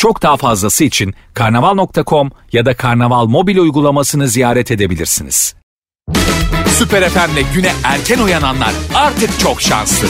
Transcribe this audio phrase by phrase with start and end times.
[0.00, 5.54] Çok daha fazlası için karnaval.com ya da karnaval mobil uygulamasını ziyaret edebilirsiniz.
[6.78, 10.08] Süper FM'le güne erken uyananlar artık çok şanslı.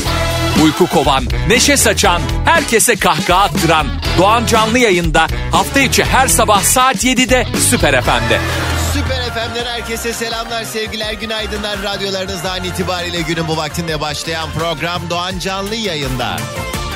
[0.64, 3.86] Uyku kovan, neşe saçan, herkese kahkaha attıran
[4.18, 8.40] Doğan Canlı yayında hafta içi her sabah saat 7'de Süper FM'de.
[8.92, 11.82] Süper FM'den herkese selamlar, sevgiler, günaydınlar.
[11.82, 16.36] Radyolarınızdan itibariyle günün bu vaktinde başlayan program Doğan Canlı yayında.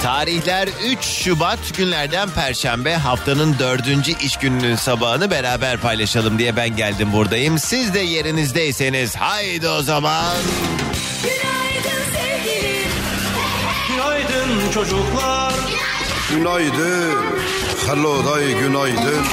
[0.05, 7.13] Tarihler 3 Şubat günlerden Perşembe haftanın dördüncü iş gününün sabahını beraber paylaşalım diye ben geldim
[7.13, 7.59] buradayım.
[7.59, 10.37] Siz de yerinizdeyseniz haydi o zaman.
[11.23, 12.91] Günaydın sevgilim.
[13.89, 15.55] Günaydın çocuklar.
[16.31, 17.17] Günaydın.
[17.87, 19.25] Hello day günaydın.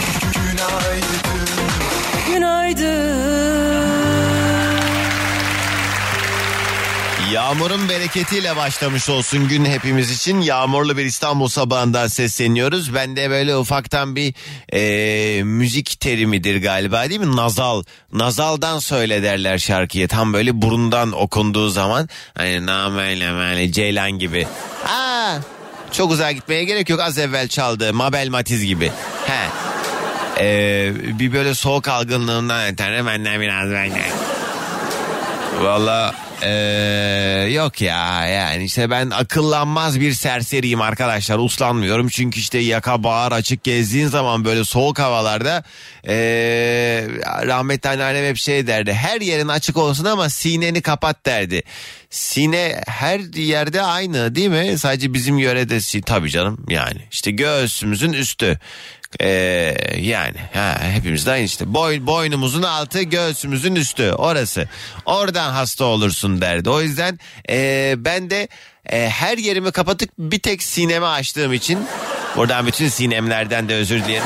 [7.31, 10.41] Yağmurun bereketiyle başlamış olsun gün hepimiz için.
[10.41, 12.93] Yağmurlu bir İstanbul sabahından sesleniyoruz.
[12.95, 14.33] Ben de böyle ufaktan bir
[14.73, 17.35] e, müzik terimidir galiba değil mi?
[17.35, 17.83] Nazal.
[18.13, 20.07] Nazaldan söyle derler şarkıya.
[20.07, 22.09] Tam böyle burundan okunduğu zaman.
[22.37, 24.47] Hani nameyle mele ceylan gibi.
[24.87, 25.37] Aa,
[25.91, 26.99] çok uzağa gitmeye gerek yok.
[26.99, 27.93] Az evvel çaldı.
[27.93, 28.91] Mabel Matiz gibi.
[29.27, 29.47] He.
[30.39, 34.11] Ee, bir böyle soğuk algınlığından tanrım benden biraz benden.
[35.61, 43.03] Valla eee, yok ya yani işte ben akıllanmaz bir serseriyim arkadaşlar uslanmıyorum çünkü işte yaka
[43.03, 45.63] bağır açık gezdiğin zaman böyle soğuk havalarda
[46.07, 47.07] eee
[47.47, 51.63] rahmetli anneannem hep şey derdi her yerin açık olsun ama sineni kapat derdi.
[52.09, 54.79] Sine her yerde aynı değil mi?
[54.79, 58.59] Sadece bizim yörede tabii canım yani işte göğsümüzün üstü.
[59.21, 61.73] Ee, yani ha, hepimiz de aynı işte.
[61.73, 64.11] Boy, boynumuzun altı göğsümüzün üstü.
[64.11, 64.69] Orası.
[65.05, 66.69] Oradan hasta olursun derdi.
[66.69, 68.47] O yüzden ee, ben de
[68.85, 71.79] ee, her yerimi kapatıp bir tek sinemi açtığım için
[72.35, 74.23] buradan bütün sinemlerden de özür dilerim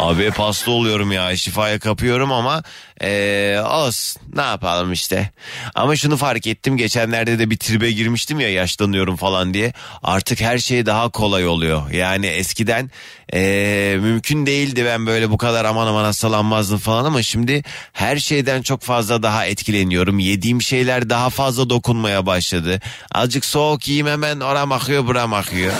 [0.00, 2.62] Abi hep hasta oluyorum ya şifaya kapıyorum ama
[3.02, 5.30] ee, olsun ne yapalım işte.
[5.74, 9.72] Ama şunu fark ettim geçenlerde de bir tribe girmiştim ya yaşlanıyorum falan diye.
[10.02, 11.90] Artık her şey daha kolay oluyor.
[11.90, 12.90] Yani eskiden
[13.34, 17.62] ee, mümkün değildi ben böyle bu kadar aman aman hastalanmazdım falan ama şimdi
[17.92, 20.18] her şeyden çok fazla daha etkileniyorum.
[20.18, 22.80] Yediğim şeyler daha fazla dokunmaya başladı.
[23.12, 25.72] Azıcık soğuk yiyeyim hemen oram akıyor buram akıyor.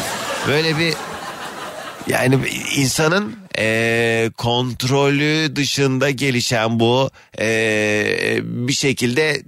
[0.48, 0.94] Böyle bir
[2.06, 2.38] yani
[2.76, 9.42] insanın eee, kontrolü dışında gelişen bu eee, bir şekilde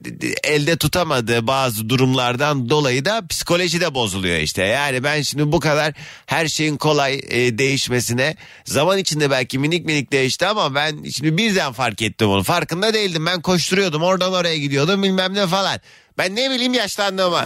[0.44, 4.62] elde tutamadığı bazı durumlardan dolayı da psikoloji de bozuluyor işte.
[4.62, 5.92] Yani ben şimdi bu kadar
[6.26, 11.72] her şeyin kolay eee, değişmesine zaman içinde belki minik minik değişti ama ben şimdi birden
[11.72, 12.42] fark ettim onu.
[12.42, 15.80] Farkında değildim ben koşturuyordum oradan oraya gidiyordum bilmem ne falan.
[16.19, 17.44] Ben ne bileyim yaşlandığımı.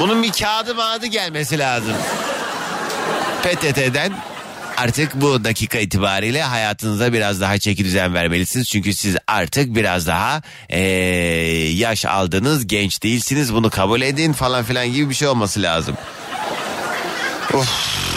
[0.00, 1.94] Bunun bir kağıdı mağadı gelmesi lazım.
[3.42, 4.12] PTT'den
[4.80, 8.68] artık bu dakika itibariyle hayatınıza biraz daha çeki düzen vermelisiniz.
[8.68, 10.78] Çünkü siz artık biraz daha eee,
[11.72, 13.54] yaş aldınız, genç değilsiniz.
[13.54, 15.96] Bunu kabul edin falan filan gibi bir şey olması lazım.
[17.54, 18.09] Of.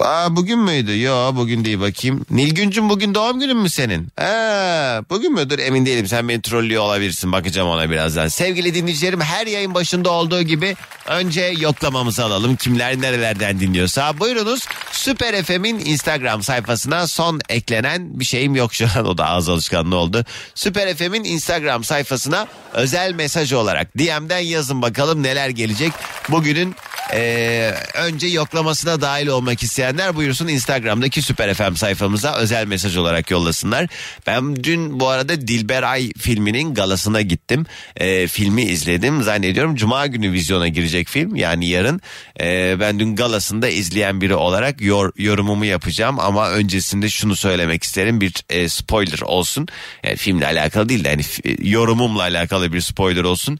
[0.00, 1.00] Aa, bugün müydü?
[1.00, 2.26] Yo bugün değil bakayım.
[2.30, 4.08] Nilgüncüm bugün doğum günün mü senin?
[4.16, 6.06] Ha, bugün müdür emin değilim.
[6.06, 7.32] Sen beni trollüyor olabilirsin.
[7.32, 8.28] Bakacağım ona birazdan.
[8.28, 12.56] Sevgili dinleyicilerim her yayın başında olduğu gibi önce yoklamamızı alalım.
[12.56, 14.18] Kimler nerelerden dinliyorsa.
[14.18, 19.06] Buyurunuz Süper FM'in Instagram sayfasına son eklenen bir şeyim yok şu an.
[19.10, 20.24] O da ağız alışkanlığı oldu.
[20.54, 25.92] Süper FM'in Instagram sayfasına özel mesaj olarak DM'den yazın bakalım neler gelecek.
[26.28, 26.74] Bugünün
[27.12, 33.86] ee, önce yoklamasına dahil olmak isteyenler buyursun Instagram'daki Süper FM sayfamıza özel mesaj olarak yollasınlar.
[34.26, 37.66] Ben dün bu arada Dilberay filminin galasına gittim.
[37.96, 39.22] Ee, filmi izledim.
[39.22, 41.36] Zannediyorum Cuma günü vizyona girecek film.
[41.36, 42.00] Yani yarın
[42.40, 46.20] Ee, ben dün galasında izleyen biri olarak yor, yorumumu yapacağım.
[46.20, 48.20] Ama öncesinde şunu söylemek isterim.
[48.20, 49.68] Bir e, spoiler olsun.
[50.04, 53.58] Yani filmle alakalı değil de yani f- yorumumla alakalı bir spoiler olsun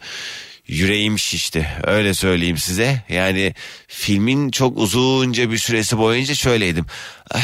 [0.70, 3.02] yüreğim şişti öyle söyleyeyim size.
[3.08, 3.54] Yani
[3.88, 6.86] filmin çok uzunca bir süresi boyunca şöyleydim.
[7.30, 7.42] Ay,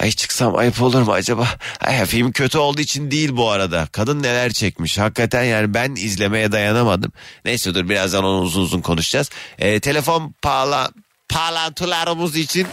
[0.00, 1.48] ay çıksam ayıp olur mu acaba?
[1.80, 3.88] Ay, film kötü olduğu için değil bu arada.
[3.92, 4.98] Kadın neler çekmiş.
[4.98, 7.12] Hakikaten yani ben izlemeye dayanamadım.
[7.44, 9.30] Neyse dur birazdan onu uzun uzun konuşacağız.
[9.58, 10.88] Ee, telefon pahalı
[11.28, 12.66] Palantılarımız için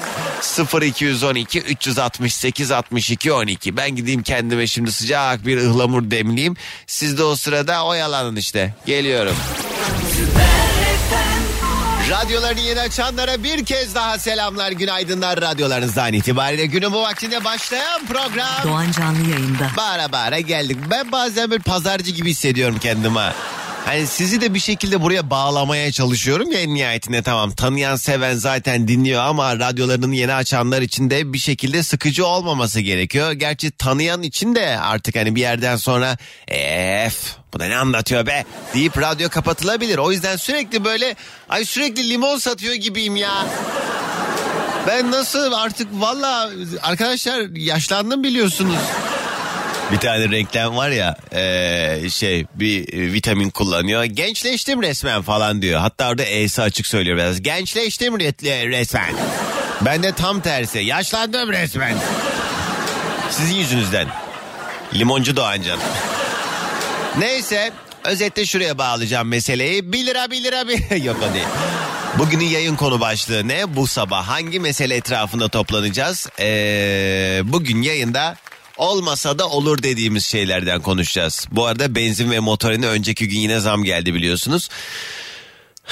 [0.81, 3.77] 0212 368 62 12.
[3.77, 6.55] Ben gideyim kendime şimdi sıcak bir ıhlamur demleyeyim.
[6.87, 8.73] Siz de o sırada oyalanın işte.
[8.85, 9.35] Geliyorum.
[12.09, 16.65] Radyolarını yeni açanlara bir kez daha selamlar, günaydınlar radyolarınızdan itibariyle.
[16.65, 18.63] Günün bu vaktinde başlayan program.
[18.63, 19.71] Doğan Canlı yayında.
[19.77, 20.77] Bağıra bağıra geldik.
[20.91, 23.33] Ben bazen bir pazarcı gibi hissediyorum kendime.
[23.85, 28.87] Hani sizi de bir şekilde buraya bağlamaya çalışıyorum ya en nihayetinde tamam tanıyan seven zaten
[28.87, 33.31] dinliyor ama radyolarını yeni açanlar için de bir şekilde sıkıcı olmaması gerekiyor.
[33.31, 36.17] Gerçi tanıyan için de artık hani bir yerden sonra
[36.47, 39.97] ef bu da ne anlatıyor be deyip radyo kapatılabilir.
[39.97, 41.15] O yüzden sürekli böyle
[41.49, 43.47] ay sürekli limon satıyor gibiyim ya.
[44.87, 46.49] Ben nasıl artık valla
[46.81, 48.79] arkadaşlar yaşlandım biliyorsunuz.
[49.91, 54.03] Bir tane reklam var ya eee, şey bir e, vitamin kullanıyor.
[54.03, 55.79] Gençleştim resmen falan diyor.
[55.79, 57.41] Hatta orada E'si açık söylüyor biraz.
[57.41, 59.13] Gençleştim re- resmen.
[59.81, 60.79] Ben de tam tersi.
[60.79, 61.95] Yaşlandım resmen.
[63.31, 64.07] Sizin yüzünüzden.
[64.93, 65.79] Limoncu Doğancan.
[67.19, 67.71] Neyse
[68.03, 69.93] özetle şuraya bağlayacağım meseleyi.
[69.93, 71.45] 1 lira 1 lira 1 yok o değil.
[72.19, 73.75] Bugünün yayın konu başlığı ne?
[73.75, 76.27] Bu sabah hangi mesele etrafında toplanacağız?
[76.39, 78.35] Ee, bugün yayında
[78.77, 81.47] olmasa da olur dediğimiz şeylerden konuşacağız.
[81.51, 84.69] Bu arada benzin ve motorine önceki gün yine zam geldi biliyorsunuz.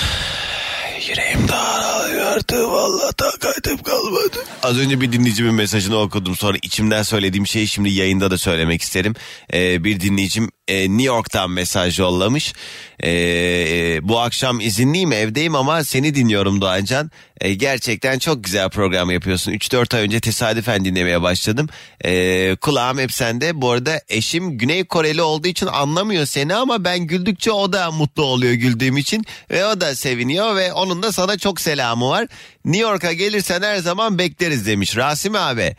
[1.10, 4.46] Yüreğim daralıyordu valla takatim kalmadı.
[4.64, 9.16] Az önce bir dinleyicimin mesajını okudum sonra içimden söylediğim şeyi şimdi yayında da söylemek isterim.
[9.54, 12.54] Ee, bir dinleyicim e, New York'tan mesaj yollamış.
[13.00, 17.12] Ee, e, bu akşam izinliyim evdeyim ama seni dinliyorum Doğancan.
[17.42, 19.52] Ee, gerçekten çok güzel program yapıyorsun.
[19.52, 21.70] 3-4 ay önce tesadüfen dinlemeye başladım.
[22.06, 23.62] Ee, kulağım hep sende.
[23.62, 28.24] Bu arada eşim Güney Koreli olduğu için anlamıyor seni ama ben güldükçe o da mutlu
[28.24, 29.26] oluyor güldüğüm için.
[29.52, 32.28] Ve o da seviniyor ve onun da sana çok selamı var.
[32.66, 35.76] New York'a gelirsen her zaman bekleriz demiş Rasim abi.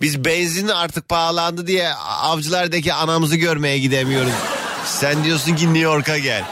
[0.00, 4.32] Biz benzin artık pahalandı diye avcılardaki anamızı görmeye gidemiyoruz.
[4.84, 6.44] Sen diyorsun ki New York'a gel.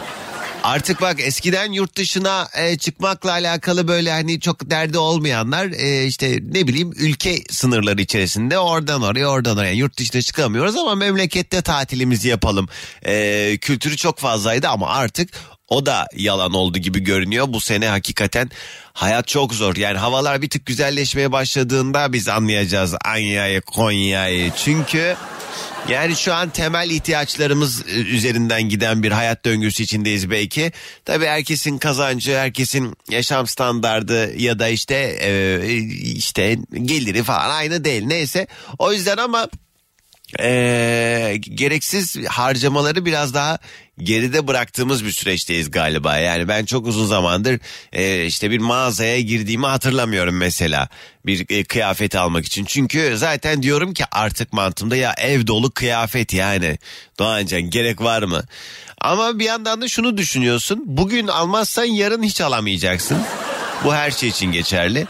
[0.63, 6.39] Artık bak eskiden yurt dışına e, çıkmakla alakalı böyle hani çok derdi olmayanlar e, işte
[6.53, 12.29] ne bileyim ülke sınırları içerisinde oradan oraya oradan oraya yurt dışına çıkamıyoruz ama memlekette tatilimizi
[12.29, 12.69] yapalım.
[13.03, 15.29] E, kültürü çok fazlaydı ama artık
[15.69, 17.47] o da yalan oldu gibi görünüyor.
[17.49, 18.51] Bu sene hakikaten
[18.93, 19.77] hayat çok zor.
[19.77, 24.53] Yani havalar bir tık güzelleşmeye başladığında biz anlayacağız Anya'yı Konya'yı.
[24.57, 25.17] Çünkü
[25.89, 30.73] yani şu an temel ihtiyaçlarımız e, üzerinden giden bir hayat döngüsü içindeyiz belki.
[31.05, 35.61] Tabii herkesin kazancı, herkesin yaşam standardı ya da işte e,
[36.03, 38.03] işte geliri falan aynı değil.
[38.07, 38.47] Neyse
[38.79, 39.49] o yüzden ama
[40.41, 43.59] e, gereksiz harcamaları biraz daha
[43.99, 46.17] geride bıraktığımız bir süreçteyiz galiba.
[46.17, 47.61] Yani ben çok uzun zamandır
[47.93, 50.89] e, işte bir mağazaya girdiğimi hatırlamıyorum mesela
[51.27, 52.65] bir e, kıyafet almak için.
[52.65, 56.79] Çünkü zaten diyorum ki artık mantığımda ya ev dolu kıyafet yani
[57.19, 58.43] Doğancan gerek var mı?
[59.01, 63.19] Ama bir yandan da şunu düşünüyorsun bugün almazsan yarın hiç alamayacaksın.
[63.85, 65.07] Bu her şey için geçerli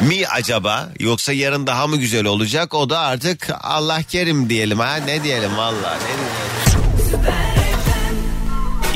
[0.00, 4.96] mi acaba yoksa yarın daha mı güzel olacak o da artık Allah kerim diyelim ha
[4.96, 7.34] ne diyelim valla ne diyelim.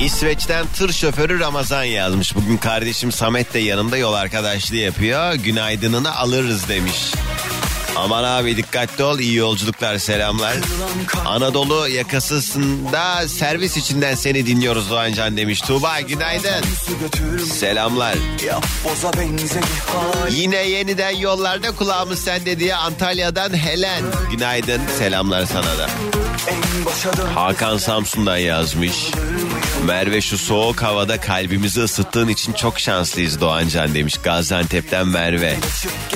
[0.02, 2.36] İsveç'ten tır şoförü Ramazan yazmış.
[2.36, 5.34] Bugün kardeşim Samet de yanımda yol arkadaşlığı yapıyor.
[5.34, 7.12] Günaydınını alırız demiş.
[7.96, 10.54] Aman abi dikkatli ol iyi yolculuklar selamlar.
[11.26, 15.60] Anadolu yakasısında servis içinden seni dinliyoruz Doğancan demiş.
[15.60, 16.64] Tuğba günaydın.
[17.52, 18.14] Selamlar.
[20.30, 24.02] Yine yeniden yollarda kulağımız sende diye Antalya'dan Helen.
[24.30, 25.88] Günaydın selamlar sana da.
[27.34, 29.10] Hakan Samsun'dan yazmış.
[29.84, 34.16] Merve şu soğuk havada kalbimizi ısıttığın için çok şanslıyız Doğancan demiş.
[34.22, 35.56] Gaziantep'ten Merve.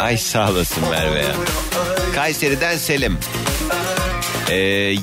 [0.01, 1.35] Ay sağ olasın Merve ya.
[2.15, 3.19] Kayseri'den Selim.
[4.51, 4.55] Ee,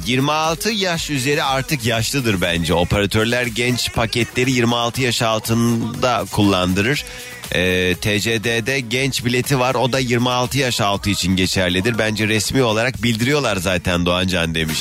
[0.05, 2.73] 26 yaş üzeri artık yaşlıdır bence.
[2.73, 7.05] Operatörler genç paketleri 26 yaş altında kullandırır.
[7.51, 11.97] Ee, TCD'de genç bileti var o da 26 yaş altı için geçerlidir.
[11.97, 14.79] Bence resmi olarak bildiriyorlar zaten Doğancan demiş.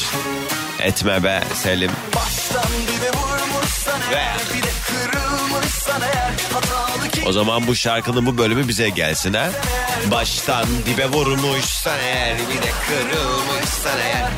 [0.80, 1.90] Etme be Selim.
[4.10, 4.67] Ve...
[7.28, 9.50] O zaman bu şarkının bu bölümü bize gelsin ha.
[10.10, 14.30] Baştan dibe vurmuşsan eğer bir de kırılmışsan eğer.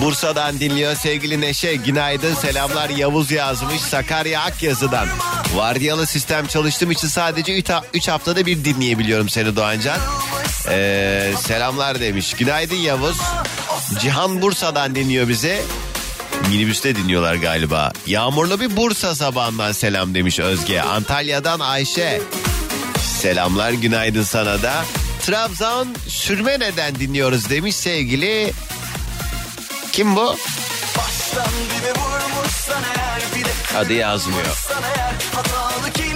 [0.00, 1.74] Bursa'dan dinliyor sevgili Neşe.
[1.74, 5.08] Günaydın selamlar Yavuz yazmış Sakarya Akyazı'dan.
[5.54, 7.62] Vardiyalı sistem çalıştığım için sadece
[7.94, 9.98] 3 haftada bir dinleyebiliyorum seni Doğancan.
[10.68, 12.34] Ee, selamlar demiş.
[12.34, 13.18] Günaydın Yavuz.
[14.00, 15.62] Cihan Bursa'dan dinliyor bizi.
[16.48, 17.92] Minibüste dinliyorlar galiba.
[18.06, 20.80] Yağmurlu bir Bursa sabahından selam demiş Özge.
[20.80, 22.22] Antalya'dan Ayşe.
[23.20, 24.84] Selamlar günaydın sana da.
[25.22, 28.52] Trabzon sürme neden dinliyoruz demiş sevgili.
[29.92, 30.36] Kim bu?
[33.76, 34.68] Adı yazmıyor.
[35.34, 36.09] Hatalı kim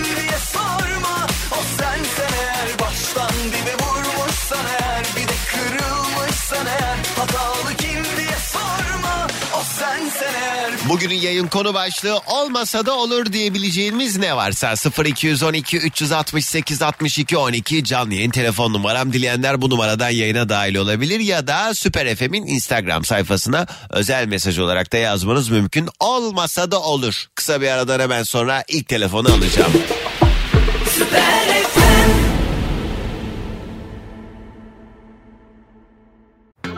[10.95, 14.75] Bugünün yayın konu başlığı olmasa da olur diyebileceğimiz ne varsa
[15.05, 21.47] 0212 368 62 12 canlı yayın telefon numaram dileyenler bu numaradan yayına dahil olabilir ya
[21.47, 25.89] da Süper FM'in Instagram sayfasına özel mesaj olarak da yazmanız mümkün.
[26.01, 27.27] Olmasa da olur.
[27.35, 29.73] Kısa bir aradan hemen sonra ilk telefonu alacağım.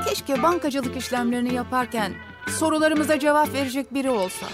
[0.09, 2.13] Keşke bankacılık işlemlerini yaparken
[2.51, 4.47] sorularımıza cevap verecek biri olsa.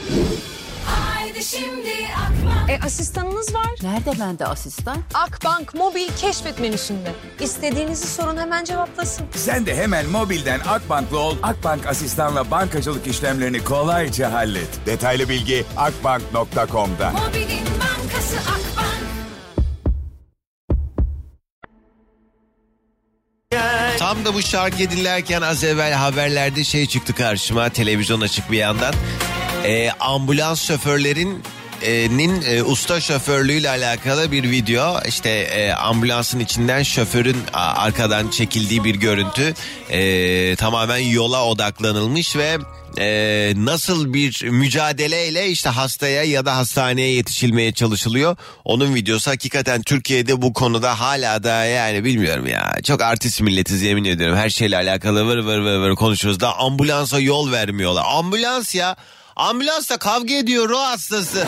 [0.86, 2.70] Haydi şimdi Akbank.
[2.70, 3.70] E asistanınız var.
[3.82, 4.96] Nerede bende asistan?
[5.14, 7.12] Akbank mobil keşfet menüsünde.
[7.40, 9.26] İstediğinizi sorun hemen cevaplasın.
[9.34, 11.36] Sen de hemen mobilden Akbank'lı ol.
[11.42, 14.86] Akbank asistanla bankacılık işlemlerini kolayca hallet.
[14.86, 17.10] Detaylı bilgi akbank.com'da.
[17.10, 17.71] Mobilin
[24.12, 28.94] Tam da bu şarkı dinlerken az evvel haberlerde şey çıktı karşıma televizyon açık bir yandan.
[29.64, 31.42] Ee, ambulans şoförlerin
[32.10, 35.00] nin e, usta şoförlüğüyle alakalı bir video.
[35.08, 39.54] İşte e, ambulansın içinden şoförün a, arkadan çekildiği bir görüntü.
[39.90, 42.58] E, tamamen yola odaklanılmış ve
[42.98, 48.36] e, nasıl bir mücadeleyle işte hastaya ya da hastaneye yetişilmeye çalışılıyor.
[48.64, 52.76] Onun videosu hakikaten Türkiye'de bu konuda hala da yani bilmiyorum ya.
[52.84, 54.36] Çok artist milletiz yemin ediyorum.
[54.36, 58.04] Her şeyle alakalı vır vır vır vır konuşuyoruz da ambulansa yol vermiyorlar.
[58.06, 58.96] Ambulans ya
[59.36, 61.46] ambulansla kavga ediyor ruh hastası.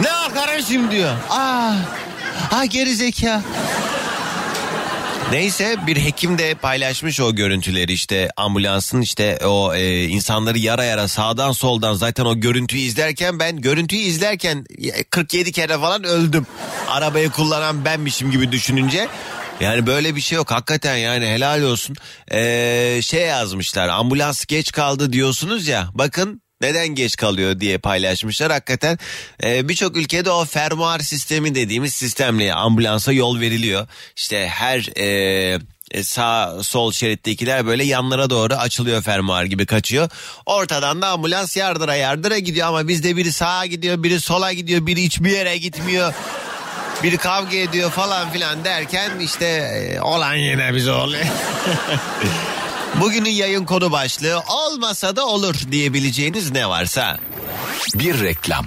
[0.00, 1.14] Ne arkadaşım diyor.
[1.30, 1.74] Aa,
[2.50, 3.42] ha geri zeka.
[5.32, 11.08] Neyse bir hekim de paylaşmış o görüntüleri işte ambulansın işte o e, insanları yara yara
[11.08, 14.64] sağdan soldan zaten o görüntüyü izlerken ben görüntüyü izlerken
[15.10, 16.46] 47 kere falan öldüm.
[16.88, 19.08] Arabayı kullanan benmişim gibi düşününce.
[19.60, 21.96] Yani böyle bir şey yok hakikaten yani helal olsun.
[22.32, 28.52] Ee, şey yazmışlar ambulans geç kaldı diyorsunuz ya bakın neden geç kalıyor diye paylaşmışlar.
[28.52, 28.98] Hakikaten
[29.44, 33.86] e, birçok ülkede o fermuar sistemi dediğimiz sistemle ambulansa yol veriliyor.
[34.16, 35.58] İşte her e,
[35.92, 40.08] e, sağ sol şerittekiler böyle yanlara doğru açılıyor fermuar gibi kaçıyor.
[40.46, 45.02] Ortadan da ambulans yardıra yardıra gidiyor ama bizde biri sağa gidiyor biri sola gidiyor biri
[45.02, 46.14] hiçbir yere gitmiyor.
[47.02, 51.24] Biri kavga ediyor falan filan derken işte e, olan yine bize oluyor.
[53.00, 57.18] Bugünün yayın konu başlığı olmasa da olur diyebileceğiniz ne varsa.
[57.94, 58.66] Bir reklam.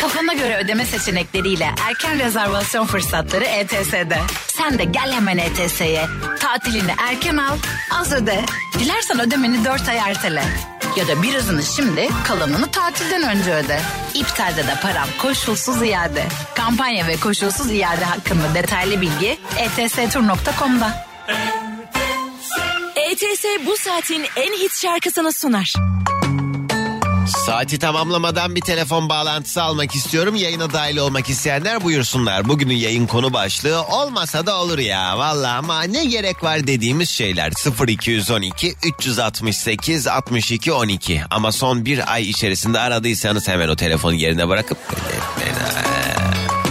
[0.00, 4.20] Kafana göre ödeme seçenekleriyle erken rezervasyon fırsatları ETS'de.
[4.46, 6.06] Sen de gel hemen ETS'ye.
[6.40, 7.56] Tatilini erken al,
[8.00, 8.44] az öde.
[8.78, 10.44] Dilersen ödemeni 4 ay ertele.
[10.96, 13.80] Ya da birazını şimdi, kalanını tatilden önce öde.
[14.14, 16.24] İptalde de param koşulsuz iade.
[16.54, 21.06] Kampanya ve koşulsuz iade hakkında detaylı bilgi etstur.com'da.
[23.16, 25.72] ETS bu saatin en hit şarkısını sunar.
[27.46, 30.34] Saati tamamlamadan bir telefon bağlantısı almak istiyorum.
[30.34, 32.48] Yayına dahil olmak isteyenler buyursunlar.
[32.48, 35.18] Bugünün yayın konu başlığı olmasa da olur ya.
[35.18, 37.52] Valla ama ne gerek var dediğimiz şeyler.
[37.88, 41.22] 0212 368 62 12.
[41.30, 44.78] Ama son bir ay içerisinde aradıysanız hemen o telefonu yerine bırakıp...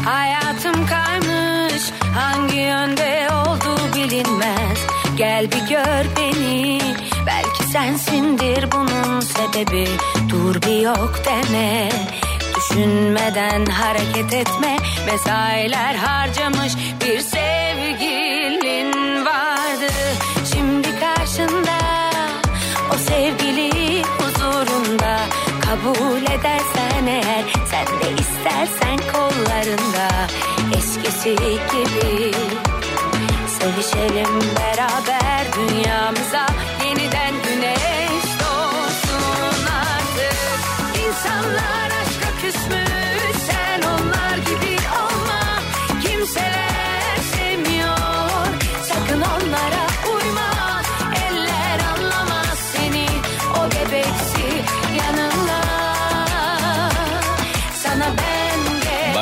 [0.06, 1.84] Hayatım kaymış
[2.16, 4.80] hangi yönde olduğu bilinmez
[5.18, 6.25] Gel bir gör belki
[7.76, 9.88] sensindir bunun sebebi.
[10.30, 11.90] Dur bir yok deme.
[12.56, 14.78] Düşünmeden hareket etme.
[15.06, 18.92] Mesailer harcamış bir sevgilin
[19.26, 19.92] vardı.
[20.54, 21.78] Şimdi karşında
[22.94, 25.20] o sevgili huzurunda.
[25.66, 30.08] Kabul edersen eğer sen de istersen kollarında.
[30.78, 32.32] Eskisi gibi
[33.60, 36.48] sevişelim beraber dünyamıza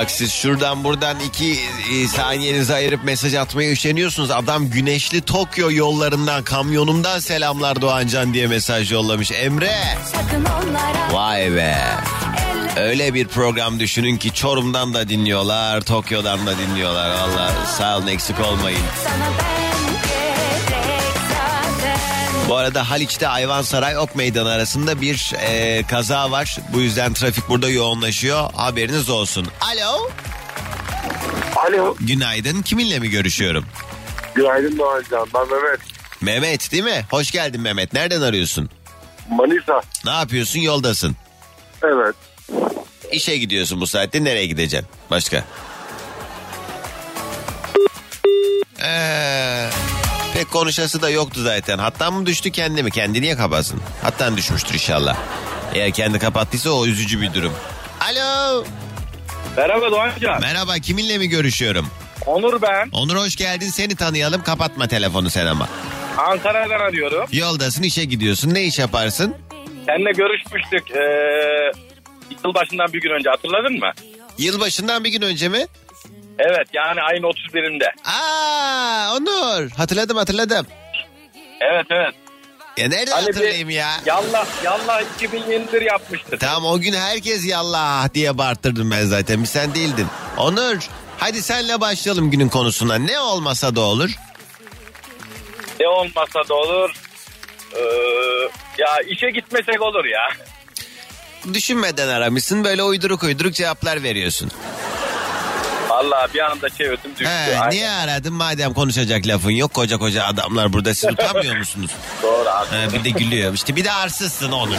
[0.03, 1.59] Bak siz şuradan buradan iki
[1.93, 4.31] e, saniyenizi ayırıp mesaj atmaya üşeniyorsunuz.
[4.31, 9.31] Adam güneşli Tokyo yollarından kamyonumdan selamlar Doğancan diye mesaj yollamış.
[9.31, 9.71] Emre.
[11.11, 11.77] Vay be.
[12.77, 17.09] Öyle bir program düşünün ki Çorum'dan da dinliyorlar, Tokyo'dan da dinliyorlar.
[17.09, 18.79] Valla sağ olun eksik olmayın.
[19.03, 19.42] sana
[22.49, 26.57] Bu arada Haliç'te Ayvansaray Ok Meydanı arasında bir e, kaza var.
[26.73, 28.53] Bu yüzden trafik burada yoğunlaşıyor.
[28.53, 29.47] Haberiniz olsun.
[29.61, 30.09] Alo.
[31.55, 31.95] Alo.
[31.99, 32.61] Günaydın.
[32.61, 33.65] Kiminle mi görüşüyorum?
[34.35, 35.27] Günaydın Doğancan.
[35.33, 35.79] Ben Mehmet.
[36.21, 37.05] Mehmet değil mi?
[37.09, 37.93] Hoş geldin Mehmet.
[37.93, 38.69] Nereden arıyorsun?
[39.29, 39.81] Manisa.
[40.05, 40.59] Ne yapıyorsun?
[40.59, 41.15] Yoldasın.
[41.83, 42.15] Evet.
[43.11, 44.23] İşe gidiyorsun bu saatte.
[44.23, 44.89] Nereye gideceksin?
[45.11, 45.43] Başka?
[48.85, 49.69] Ee,
[50.33, 51.77] pek konuşası da yoktu zaten.
[51.77, 52.91] Hatta mı düştü kendi mi?
[52.91, 53.81] Kendi niye kapatsın?
[54.03, 55.17] Hatta düşmüştür inşallah.
[55.73, 57.53] Eğer kendi kapattıysa o üzücü bir durum.
[58.01, 58.63] Alo.
[59.57, 60.41] Merhaba Doğancan.
[60.41, 61.87] Merhaba kiminle mi görüşüyorum?
[62.25, 62.89] Onur ben.
[62.91, 65.69] Onur hoş geldin seni tanıyalım kapatma telefonu sen ama.
[66.17, 67.27] Ankara'dan arıyorum.
[67.31, 69.35] Yoldasın işe gidiyorsun ne iş yaparsın?
[69.85, 70.91] Seninle görüşmüştük.
[70.91, 71.71] Ee,
[72.45, 73.91] yılbaşından bir gün önce hatırladın mı?
[74.37, 75.67] Yılbaşından bir gün önce mi?
[76.39, 77.85] Evet yani ayın 31'inde.
[78.05, 80.67] Aa Onur hatırladım hatırladım.
[81.61, 82.13] Evet evet.
[82.77, 83.91] Ya nereden Hani hatırlayayım ya?
[84.05, 86.39] Yallah yallah 2021 yapmıştık.
[86.39, 89.41] Tamam o gün herkes yallah diye bağırttırdım ben zaten.
[89.41, 90.07] Bir sen değildin.
[90.37, 90.77] Onur
[91.17, 92.95] hadi senle başlayalım günün konusuna.
[92.95, 94.09] Ne olmasa da olur.
[95.79, 96.91] Ne olmasa da olur.
[97.75, 97.79] Ee,
[98.77, 100.29] ya işe gitmesek olur ya.
[101.53, 104.51] Düşünmeden aramışsın böyle uyduruk uyduruk cevaplar veriyorsun.
[106.03, 107.25] Vallahi bir anda çevirdim düştü.
[107.25, 107.69] He, Aynen.
[107.71, 111.91] niye aradın madem konuşacak lafın yok koca koca adamlar burada siz utanmıyor musunuz?
[112.23, 112.67] Doğru abi.
[112.75, 114.75] He, bir de gülüyor işte bir de arsızsın Onur.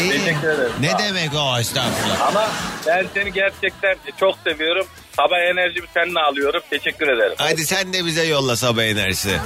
[0.00, 0.10] İyi.
[0.10, 0.72] Teşekkür ederim.
[0.80, 2.20] Ne demek o estağfurullah.
[2.28, 2.48] Ama
[2.86, 4.86] ben seni gerçekten çok seviyorum.
[5.16, 6.60] Sabah enerjimi seninle alıyorum.
[6.70, 7.34] Teşekkür ederim.
[7.38, 9.38] Hadi sen de bize yolla sabah enerjisi.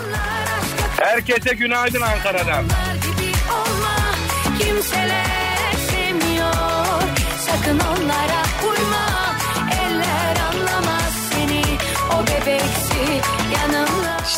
[1.00, 2.64] Herkese günaydın Ankara'dan.
[2.64, 3.96] gibi olma
[4.58, 6.52] Kimseler sevmiyor
[7.46, 9.01] Sakın onlara uyma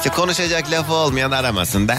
[0.05, 1.95] İşte konuşacak lafı olmayan aramasın da.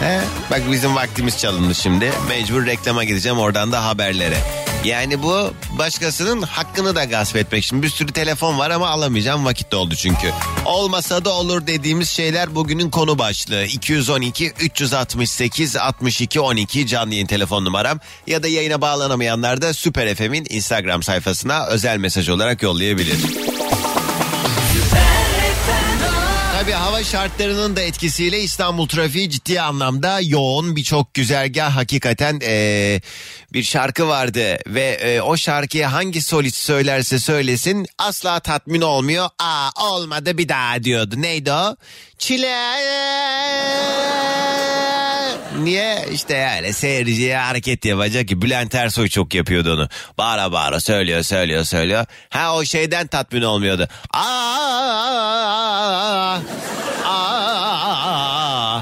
[0.00, 0.20] He?
[0.50, 2.12] Bak bizim vaktimiz çalındı şimdi.
[2.28, 4.38] Mecbur reklama gideceğim oradan da haberlere.
[4.84, 7.64] Yani bu başkasının hakkını da gasp etmek.
[7.64, 10.32] Şimdi bir sürü telefon var ama alamayacağım vakit doldu çünkü.
[10.64, 13.64] Olmasa da olur dediğimiz şeyler bugünün konu başlığı.
[13.64, 18.00] 212 368 62 12 canlı yayın telefon numaram.
[18.26, 23.18] Ya da yayına bağlanamayanlar da Süper FM'in Instagram sayfasına özel mesaj olarak yollayabilir.
[26.66, 30.76] Tabii hava şartlarının da etkisiyle İstanbul trafiği ciddi anlamda yoğun.
[30.76, 33.00] Birçok güzergah hakikaten eee,
[33.52, 39.28] bir şarkı vardı ve eee, o şarkıyı hangi solist söylerse söylesin asla tatmin olmuyor.
[39.38, 41.14] Aa olmadı bir daha diyordu.
[41.18, 41.76] Neydi o?
[42.18, 42.56] Çile.
[45.62, 46.06] Niye?
[46.12, 49.88] İşte yani seyirciye hareket yapacak ki Bülent Ersoy çok yapıyordu onu.
[50.18, 52.06] Bağıra bağıra söylüyor söylüyor söylüyor.
[52.30, 53.88] Ha o şeyden tatmin olmuyordu.
[54.14, 54.20] Aa,
[57.04, 58.80] aa,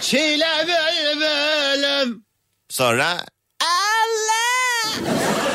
[0.00, 2.24] çile bülbülüm.
[2.68, 3.16] Sonra
[3.62, 4.92] Allah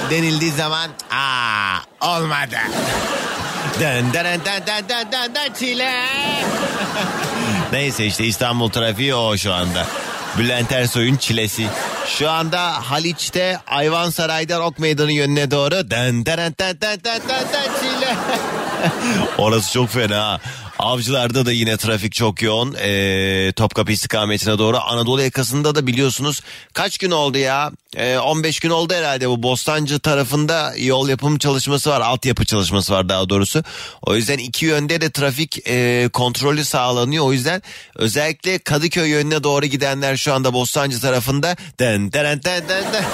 [0.09, 2.57] denildiği zaman aa olmadı.
[3.79, 4.41] Dön dön
[5.35, 5.91] dön çile.
[7.71, 9.85] Neyse işte İstanbul trafiği o şu anda.
[10.37, 11.67] Bülent Ersoy'un çilesi.
[12.07, 17.71] Şu anda Haliç'te Ayvansaray'dan Ok Meydanı yönüne doğru dön dön dön dön dön dön dön
[17.81, 18.15] çile.
[19.37, 20.39] Orası çok fena.
[20.79, 22.75] Avcılarda da yine trafik çok yoğun.
[22.79, 24.77] Ee, Topkapı istikametine doğru.
[24.77, 26.41] Anadolu yakasında da biliyorsunuz
[26.73, 27.71] kaç gün oldu ya?
[27.95, 32.01] Ee, 15 gün oldu herhalde bu Bostancı tarafında yol yapım çalışması var.
[32.01, 33.63] Altyapı çalışması var daha doğrusu.
[34.01, 37.25] O yüzden iki yönde de trafik e, kontrolü sağlanıyor.
[37.25, 37.61] O yüzden
[37.95, 41.55] özellikle Kadıköy yönüne doğru gidenler şu anda Bostancı tarafında.
[41.79, 43.03] Den, den, den, den, den.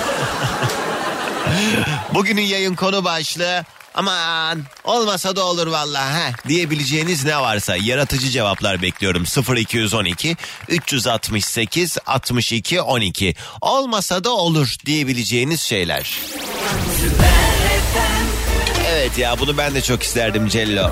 [2.13, 3.63] Bugünün yayın konu başlığı
[3.95, 9.23] aman olmasa da olur vallahi ha diyebileceğiniz ne varsa yaratıcı cevaplar bekliyorum.
[9.57, 10.37] 0212
[10.69, 16.17] 368 62 12 olmasa da olur diyebileceğiniz şeyler.
[19.03, 20.91] Evet ya bunu ben de çok isterdim Cello.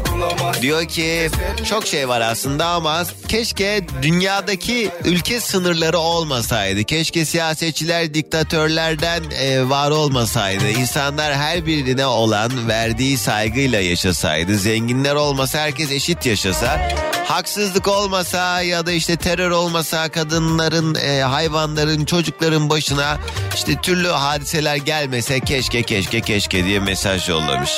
[0.62, 1.30] Diyor ki
[1.70, 6.84] çok şey var aslında ama keşke dünyadaki ülke sınırları olmasaydı.
[6.84, 10.70] Keşke siyasetçiler diktatörlerden e, var olmasaydı.
[10.70, 14.58] İnsanlar her birine olan verdiği saygıyla yaşasaydı.
[14.58, 16.92] Zenginler olmasa herkes eşit yaşasa.
[17.26, 23.18] Haksızlık olmasa ya da işte terör olmasa kadınların, e, hayvanların, çocukların başına
[23.56, 27.72] işte türlü hadiseler gelmese keşke keşke keşke diye mesaj yollamış.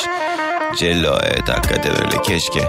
[0.78, 2.64] Cello evet hakikaten öyle keşke.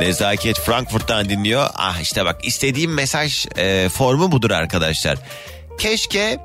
[0.00, 1.66] Nezaket Frankfurt'tan dinliyor.
[1.74, 5.18] Ah işte bak istediğim mesaj e, formu budur arkadaşlar.
[5.78, 6.38] Keşke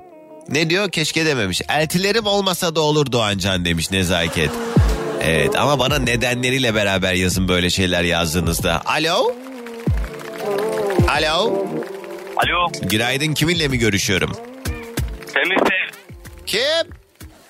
[0.49, 1.61] ne diyor keşke dememiş.
[1.69, 4.51] Eltilerim olmasa da olur Doğancan demiş Nezaket.
[5.23, 8.81] Evet ama bana nedenleriyle beraber yazın böyle şeyler yazdığınızda.
[8.85, 9.33] Alo?
[11.07, 11.65] Alo?
[12.37, 12.71] Alo.
[12.81, 14.31] Günaydın kiminle mi görüşüyorum?
[15.33, 15.57] Semih.
[16.45, 16.61] Kim?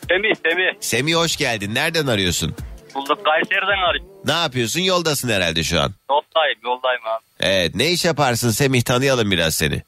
[0.10, 0.74] Semih Semih.
[0.80, 1.76] Semih hoş geldin.
[1.76, 2.56] Nereden arıyorsun?
[2.95, 4.10] Bulduk Kayseri'den arıyorum.
[4.25, 4.80] Ne yapıyorsun?
[4.82, 5.93] Yoldasın herhalde şu an.
[6.10, 7.23] Yoldayım yoldayım abi.
[7.39, 9.82] Evet ne iş yaparsın Semih tanıyalım biraz seni.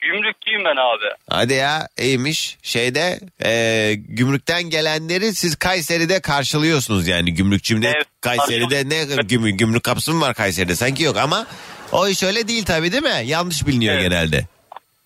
[0.00, 1.16] Gümrükçüyüm ben abi.
[1.30, 2.58] Hadi ya iyiymiş.
[2.62, 10.12] Şeyde e, gümrükten gelenleri siz Kayseri'de karşılıyorsunuz yani gümrükçümde Evet, Kayseri'de ne gümrük, gümrük kapısı
[10.12, 11.46] mı var Kayseri'de sanki yok ama
[11.92, 13.22] o iş öyle değil tabii değil mi?
[13.24, 14.02] Yanlış biliniyor Evet.
[14.04, 14.46] genelde.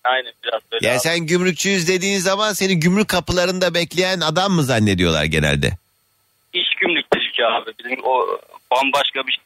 [0.03, 1.03] Aynen biraz böyle Yani abi.
[1.03, 5.77] sen gümrükçüyüz dediğin zaman seni gümrük kapılarında bekleyen adam mı zannediyorlar genelde?
[7.37, 7.71] Dışı abi.
[7.79, 8.39] Bizim o
[8.71, 9.43] bambaşka bir şey.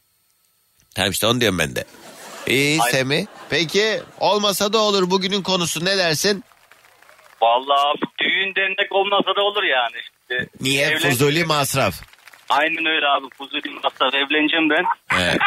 [0.96, 1.86] Tamam işte onu diyorum ben de.
[2.48, 2.92] İyi Aynen.
[2.92, 3.26] Semih.
[3.50, 6.44] Peki olmasa da olur bugünün konusu ne dersin?
[7.42, 9.96] Vallahi düğün dernek olmasa da olur yani.
[10.22, 10.88] İşte Niye?
[10.88, 12.02] evlen- Fuzuli masraf.
[12.50, 13.26] Aynen öyle abi.
[13.38, 14.14] Fuzuli masraf.
[14.14, 14.86] Evleneceğim ben.
[15.20, 15.42] Evet.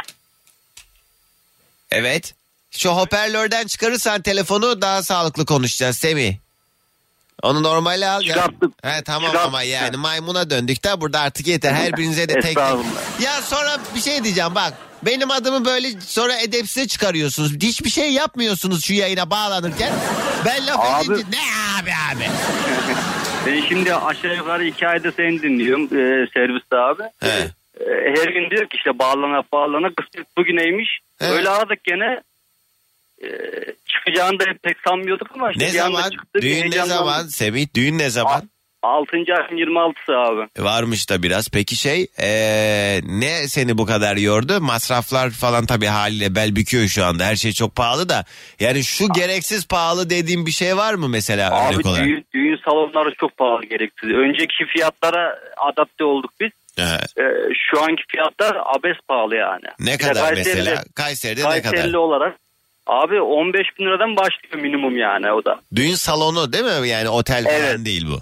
[1.91, 2.35] evet.
[2.71, 6.35] Şu hoparlörden çıkarırsan telefonu daha sağlıklı konuşacağız Semih.
[7.45, 8.23] Onu normale al.
[8.23, 8.49] Ya.
[8.83, 9.49] He, tamam Çıkarttım.
[9.55, 11.73] ama yani maymuna döndük de burada artık yeter.
[11.73, 12.57] Her birinize de tek tek.
[13.23, 14.73] Ya sonra bir şey diyeceğim bak.
[15.03, 17.53] Benim adımı böyle sonra edepsize çıkarıyorsunuz.
[17.63, 19.93] Hiçbir şey yapmıyorsunuz şu yayına bağlanırken.
[20.47, 21.43] Ben laf Abi- edince ne
[21.83, 22.25] abi abi.
[23.47, 27.03] Ben şimdi aşağı yukarı iki ayda seni dinliyorum e, serviste abi.
[27.21, 27.29] He.
[27.81, 30.99] E, her gün diyor ki işte bağlana bağlana kısmet bugüneymiş.
[31.19, 31.27] He.
[31.27, 32.21] Öyle aradık gene.
[33.25, 33.29] E,
[33.93, 35.51] çıkacağını da pek sanmıyorduk ama.
[35.57, 36.11] Ne zaman?
[36.11, 37.23] çıktı, Düğün ne zaman?
[37.27, 38.51] Semih düğün ne zaman?
[38.83, 39.17] 6.
[39.17, 40.49] ayın 26'sı abi.
[40.59, 41.49] Varmış da biraz.
[41.49, 44.61] Peki şey ee, ne seni bu kadar yordu?
[44.61, 47.25] Masraflar falan tabii haliyle bel büküyor şu anda.
[47.25, 48.25] Her şey çok pahalı da.
[48.61, 52.05] Yani şu gereksiz pahalı dediğim bir şey var mı mesela Abi örnek olarak?
[52.07, 54.11] düğün, düğün salonları çok pahalı gereksiz.
[54.11, 55.39] Önceki fiyatlara
[55.73, 56.51] adapte olduk biz.
[56.77, 56.83] He.
[57.23, 57.25] E,
[57.71, 59.67] şu anki fiyatlar abes pahalı yani.
[59.81, 60.85] Ne Bir kadar Kayseri'de- mesela?
[60.95, 61.95] Kayseri'de ne Kayserili kadar?
[61.99, 62.37] olarak
[62.87, 65.61] abi 15 bin liradan başlıyor minimum yani o da.
[65.75, 66.89] Düğün salonu değil mi?
[66.89, 67.85] Yani otel falan Evet.
[67.85, 68.21] değil bu.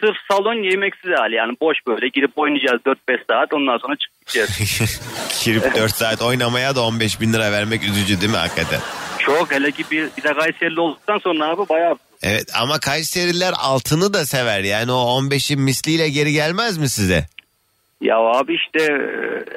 [0.00, 2.96] Sırf salon yemeksiz hali yani boş böyle girip oynayacağız 4-5
[3.30, 4.50] saat ondan sonra çıkacağız.
[5.44, 8.80] Girip 4 saat oynamaya da 15 bin lira vermek üzücü değil mi hakikaten?
[9.18, 14.14] Çok hele ki bir, bir de Kayserili olduktan sonra abi bayağı Evet ama Kayseriler altını
[14.14, 14.60] da sever.
[14.60, 17.26] Yani o 15'in misliyle geri gelmez mi size?
[18.00, 18.84] Ya abi işte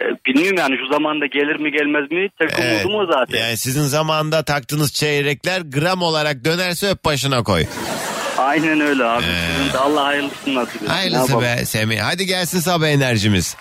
[0.01, 2.85] e, bilmiyorum yani şu zamanda gelir mi gelmez mi tek Evet.
[2.85, 3.37] umudum o zaten.
[3.39, 7.65] Yani sizin zamanında taktığınız çeyrekler gram olarak dönerse öp başına koy.
[8.37, 9.23] Aynen öyle abi.
[9.57, 10.87] Sizin de Allah hayırlısını nasip etsin.
[10.87, 11.99] Hayırlısı be Semih.
[12.01, 13.57] Hadi gelsin sabah enerjimiz.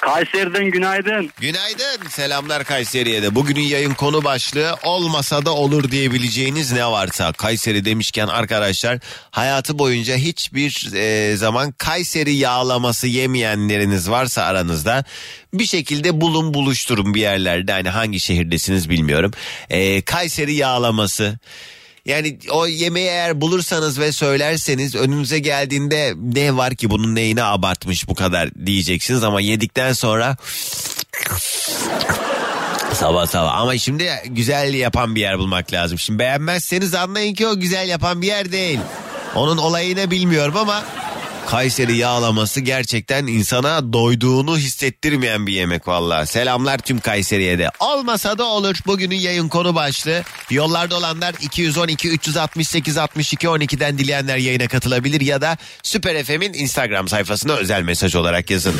[0.00, 1.30] Kayseri'den günaydın.
[1.40, 2.08] Günaydın.
[2.10, 3.34] Selamlar Kayseri'ye de.
[3.34, 7.32] Bugünün yayın konu başlığı olmasa da olur diyebileceğiniz ne varsa.
[7.32, 8.98] Kayseri demişken arkadaşlar
[9.30, 15.04] hayatı boyunca hiçbir e, zaman Kayseri yağlaması yemeyenleriniz varsa aranızda
[15.54, 17.72] bir şekilde bulun buluşturun bir yerlerde.
[17.72, 19.30] Hani hangi şehirdesiniz bilmiyorum.
[19.70, 21.38] E, Kayseri yağlaması.
[22.08, 28.08] Yani o yemeği eğer bulursanız ve söylerseniz önünüze geldiğinde ne var ki bunun neyine abartmış
[28.08, 30.36] bu kadar diyeceksiniz ama yedikten sonra
[32.94, 35.98] sabah sabah ama şimdi güzel yapan bir yer bulmak lazım.
[35.98, 38.80] Şimdi beğenmezseniz anlayın ki o güzel yapan bir yer değil.
[39.34, 40.84] Onun olayını bilmiyorum ama
[41.48, 46.26] Kayseri yağlaması gerçekten insana doyduğunu hissettirmeyen bir yemek valla.
[46.26, 47.70] Selamlar tüm Kayseri'ye de.
[47.80, 48.76] Olmasa da olur.
[48.86, 50.22] Bugünün yayın konu başlığı.
[50.50, 57.52] Yollarda olanlar 212 368 62 12'den dileyenler yayına katılabilir ya da Süper FM'in Instagram sayfasına
[57.52, 58.74] özel mesaj olarak yazın.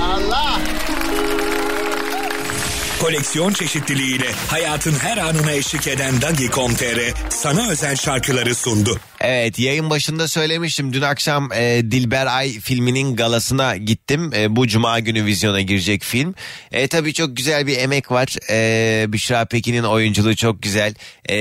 [0.00, 0.60] Allah!
[3.00, 9.00] Koleksiyon çeşitliliğiyle hayatın her anına eşlik eden Dagi.com.tr sana özel şarkıları sundu.
[9.20, 14.32] Evet yayın başında söylemiştim dün akşam e, Dilber Ay filminin galasına gittim.
[14.36, 16.34] E, bu cuma günü vizyona girecek film.
[16.72, 18.36] E, tabii çok güzel bir emek var.
[18.50, 20.94] E, Büşra Pekin'in oyunculuğu çok güzel.
[21.30, 21.36] E,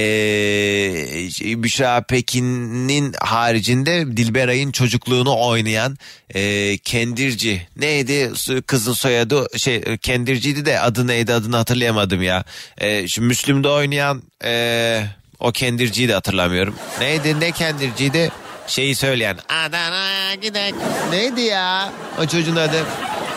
[1.64, 5.98] Büşra Pekin'in haricinde Dilber Ay'ın çocukluğunu oynayan
[6.36, 8.32] e, Kendirci neydi
[8.68, 12.44] kızın soyadı şey Kendirciydi de adı neydi adını hatırlayamadım ya.
[12.78, 15.04] E, şu Müslüm'de oynayan e,
[15.46, 16.76] o kendirciyi de hatırlamıyorum.
[17.00, 18.32] Neydi ne kendirciydi?
[18.68, 19.38] Şeyi söyleyen.
[19.50, 20.74] Adana'ya gidek.
[21.12, 21.90] Neydi ya
[22.22, 22.84] o çocuğun adı?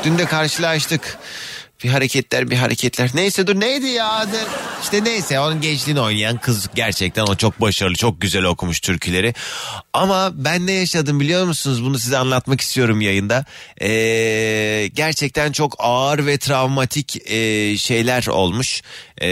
[0.04, 1.18] Dün de karşılaştık.
[1.84, 3.10] Bir hareketler bir hareketler.
[3.14, 4.26] Neyse dur neydi ya?
[4.82, 9.34] İşte neyse onun gençliğini oynayan kız gerçekten o çok başarılı çok güzel okumuş türküleri.
[9.92, 11.84] Ama ben ne yaşadım biliyor musunuz?
[11.84, 13.44] Bunu size anlatmak istiyorum yayında.
[13.82, 18.82] Ee, gerçekten çok ağır ve travmatik e, şeyler olmuş.
[19.20, 19.28] Ee,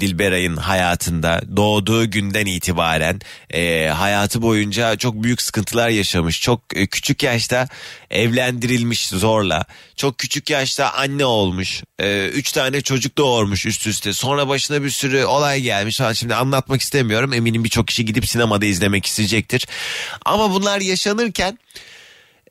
[0.00, 3.20] Dilberay'ın hayatında doğduğu günden itibaren
[3.50, 6.40] e, hayatı boyunca çok büyük sıkıntılar yaşamış.
[6.40, 7.68] Çok e, küçük yaşta
[8.10, 9.64] evlendirilmiş zorla.
[9.96, 11.82] Çok küçük yaşta anne olmuş.
[11.98, 14.12] E, üç tane çocuk doğurmuş üst üste.
[14.12, 16.12] Sonra başına bir sürü olay gelmiş falan.
[16.12, 17.32] Şimdi anlatmak istemiyorum.
[17.32, 19.66] Eminim birçok kişi gidip sinemada izlemek isteyecektir.
[20.24, 21.58] Ama bunlar yaşanırken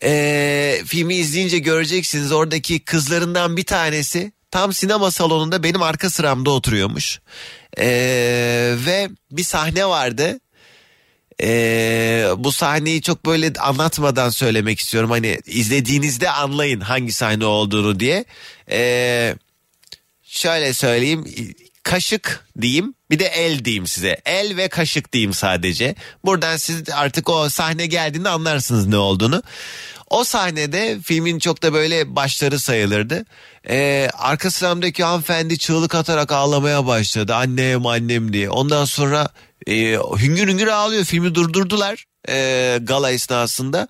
[0.03, 7.19] e, filmi izleyince göreceksiniz oradaki kızlarından bir tanesi tam sinema salonunda benim arka sıramda oturuyormuş.
[7.77, 7.87] E,
[8.85, 10.39] ve bir sahne vardı.
[11.43, 15.12] E, bu sahneyi çok böyle anlatmadan söylemek istiyorum.
[15.12, 18.26] Hani izlediğinizde anlayın hangi sahne olduğunu diye.
[18.71, 19.36] E,
[20.23, 21.26] şöyle söyleyeyim
[21.84, 24.21] kaşık diyeyim bir de el diyeyim size.
[24.26, 25.95] El ve kaşık diyeyim sadece.
[26.26, 29.43] Buradan siz artık o sahne geldiğinde anlarsınız ne olduğunu.
[30.10, 33.26] O sahnede filmin çok da böyle başları sayılırdı.
[33.69, 37.36] Ee, arka sıramdaki hanımefendi çığlık atarak ağlamaya başladı.
[37.36, 38.50] Annem annem diye.
[38.50, 39.30] Ondan sonra
[39.67, 41.03] e, hüngür hüngür ağlıyor.
[41.06, 43.88] Filmi durdurdular e, gala esnasında.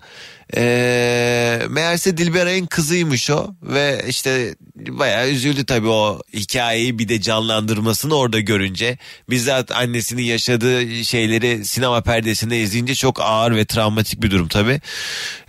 [0.56, 8.14] E, meğerse Dilberay'ın kızıymış o ve işte bayağı üzüldü tabii o hikayeyi bir de canlandırmasını
[8.14, 8.98] orada görünce.
[9.30, 14.80] Bizzat annesinin yaşadığı şeyleri sinema perdesinde izleyince çok ağır ve travmatik bir durum tabii.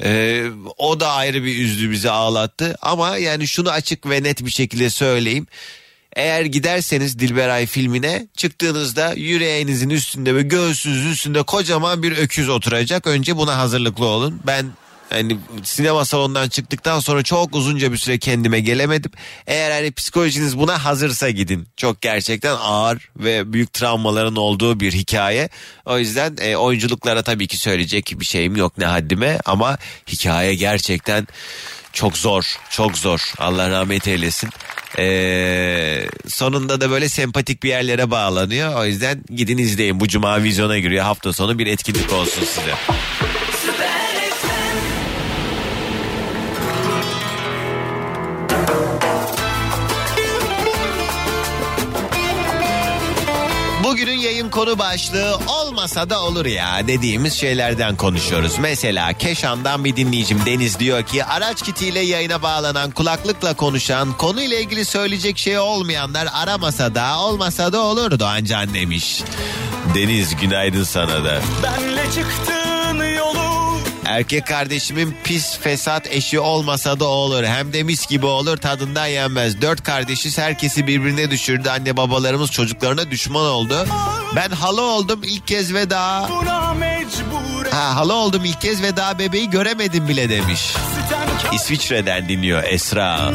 [0.04, 0.44] E,
[0.78, 4.90] o da ayrı bir üzdü bizi ağlattı ama yani şunu açık ve net bir şekilde
[4.90, 5.48] söyleyeyim.
[6.20, 13.08] Eğer giderseniz Dilberay filmine çıktığınızda yüreğinizin üstünde ve göğsünüzün üstünde kocaman bir öküz oturacak.
[13.08, 14.40] Önce buna hazırlıklı olun.
[14.48, 14.66] Ben
[15.10, 19.12] hani sinema salonundan çıktıktan sonra çok uzunca bir süre kendime gelemedim.
[19.48, 21.68] Eğer hani psikolojiniz buna hazırsa gidin.
[21.78, 25.50] Çok gerçekten ağır ve büyük travmaların olduğu bir hikaye.
[25.86, 29.78] O yüzden e, oyunculuklara tabii ki söyleyecek bir şeyim yok ne haddime ama
[30.08, 31.28] hikaye gerçekten
[31.94, 33.34] çok zor, çok zor.
[33.38, 34.50] Allah rahmet eylesin.
[34.98, 38.76] Ee, sonunda da böyle sempatik bir yerlere bağlanıyor.
[38.76, 40.00] O yüzden gidin izleyin.
[40.00, 41.04] Bu cuma vizyona giriyor.
[41.04, 42.74] Hafta sonu bir etkinlik olsun size.
[53.90, 58.54] Bugünün yayın konu başlığı olmasa da olur ya dediğimiz şeylerden konuşuyoruz.
[58.60, 64.86] Mesela Keşan'dan bir dinleyicim Deniz diyor ki araç kitiyle yayına bağlanan kulaklıkla konuşan konuyla ilgili
[64.86, 69.24] söyleyecek şey olmayanlar aramasa da olmasa da olur Doğancan demiş.
[69.96, 71.42] Deniz günaydın sana da.
[71.64, 73.39] Benle çıktığın yolu
[74.10, 77.44] Erkek kardeşimin pis fesat eşi olmasa da olur.
[77.44, 79.62] Hem de mis gibi olur tadından yenmez.
[79.62, 81.70] Dört kardeşiz herkesi birbirine düşürdü.
[81.70, 83.88] Anne babalarımız çocuklarına düşman oldu.
[84.36, 86.30] Ben hala oldum ilk kez ve daha...
[87.72, 90.74] Ha hala oldum ilk kez ve daha bebeği göremedim bile demiş.
[91.54, 93.32] İsviçre'den dinliyor Esra.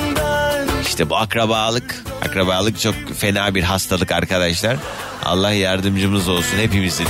[0.95, 2.05] İşte bu akrabalık.
[2.23, 4.77] Akrabalık çok fena bir hastalık arkadaşlar.
[5.25, 7.07] Allah yardımcımız olsun hepimizin.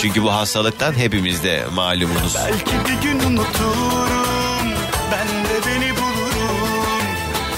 [0.00, 2.34] Çünkü bu hastalıktan hepimiz de malumunuz.
[2.34, 4.68] Belki bir gün unuturum
[5.12, 7.02] Ben de beni bulurum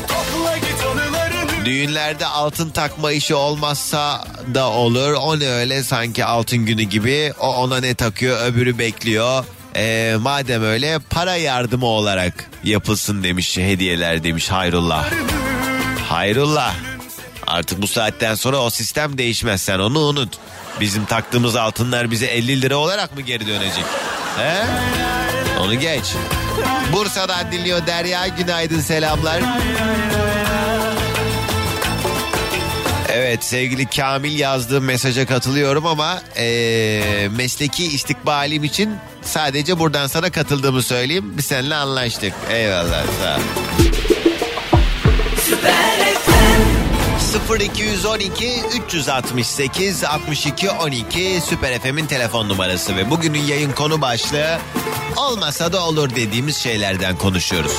[0.08, 5.12] Topla git anılarını Düğünlerde altın takma işi olmazsa da olur.
[5.12, 7.32] O ne öyle sanki altın günü gibi.
[7.40, 9.44] O ona ne takıyor öbürü bekliyor.
[9.76, 15.10] Ee, madem öyle para yardımı olarak yapılsın demiş hediyeler demiş Hayrullah.
[16.12, 16.74] Hayrullah.
[17.46, 20.38] Artık bu saatten sonra o sistem değişmez sen onu unut.
[20.80, 23.84] Bizim taktığımız altınlar bize 50 lira olarak mı geri dönecek?
[24.38, 24.62] He?
[25.60, 26.04] Onu geç.
[26.92, 29.42] Bursa'dan dinliyor Derya günaydın selamlar.
[33.12, 40.82] Evet sevgili Kamil yazdığı mesaja katılıyorum ama eee, mesleki istikbalim için sadece buradan sana katıldığımı
[40.82, 41.34] söyleyeyim.
[41.36, 42.32] Biz seninle anlaştık.
[42.50, 43.40] Eyvallah sağ ol.
[47.50, 54.58] 0212 368 62 12 Süper FM'in telefon numarası ve bugünün yayın konu başlığı
[55.16, 57.72] olmasa da olur dediğimiz şeylerden konuşuyoruz.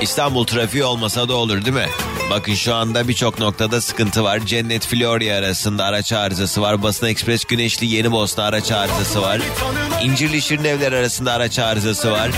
[0.00, 1.88] İstanbul trafiği olmasa da olur değil mi?
[2.30, 4.38] Bakın şu anda birçok noktada sıkıntı var.
[4.38, 6.82] Cennet Florya arasında araç arızası var.
[6.82, 9.40] Basın Ekspres Güneşli Yeni Bosna araç arızası var.
[10.02, 12.30] İncirli Şirinevler arasında araç arızası var.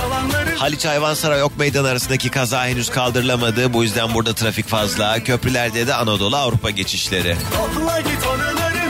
[0.59, 3.72] Haliç Hayvansaray Ok Meydan arasındaki kaza henüz kaldırılamadı.
[3.72, 5.24] Bu yüzden burada trafik fazla.
[5.24, 7.37] Köprülerde de Anadolu Avrupa geçişleri.
[7.57, 8.81] Topla git anılarını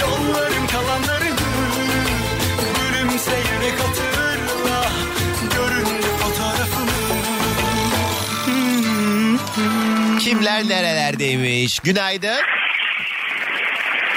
[0.00, 1.40] Yolların kalanlarını
[10.30, 11.78] Kimler nerelerdeymiş?
[11.78, 12.40] Günaydın.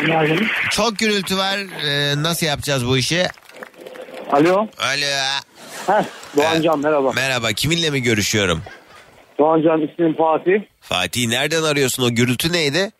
[0.02, 0.48] Günaydın.
[0.72, 1.58] Çok gürültü var.
[1.86, 3.24] Ee, nasıl yapacağız bu işi?
[4.32, 4.68] Alo.
[4.80, 5.08] Alo.
[5.88, 6.04] Heh,
[6.38, 7.12] Doğancan merhaba.
[7.12, 7.52] Merhaba.
[7.54, 8.62] Kiminle mi görüşüyorum?
[9.40, 10.62] Doğancan ismim Fatih.
[10.82, 12.04] Fatih nereden arıyorsun?
[12.04, 12.92] O gürültü neydi?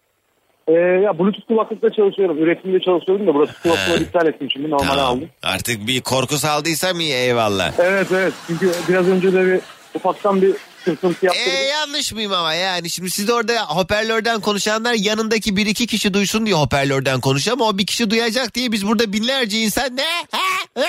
[0.68, 2.38] Ee, ya Bluetooth kulaklıkta çalışıyorum.
[2.38, 4.70] Üretimde çalışıyordum da burası kulaklığı iptal ettim şimdi.
[4.70, 5.30] Normal aldım.
[5.44, 7.74] Artık bir korku saldıysam iyi eyvallah.
[7.80, 8.34] Evet evet.
[8.48, 9.60] Çünkü biraz önce de bir
[9.96, 10.54] ufaktan bir
[10.86, 11.44] sıkıntı yaptım.
[11.48, 16.46] Ee, yanlış mıyım ama yani şimdi siz orada hoparlörden konuşanlar yanındaki bir iki kişi duysun
[16.46, 20.40] diye hoparlörden konuşuyor ama o bir kişi duyacak diye biz burada binlerce insan ne Ha?
[20.76, 20.84] Ha?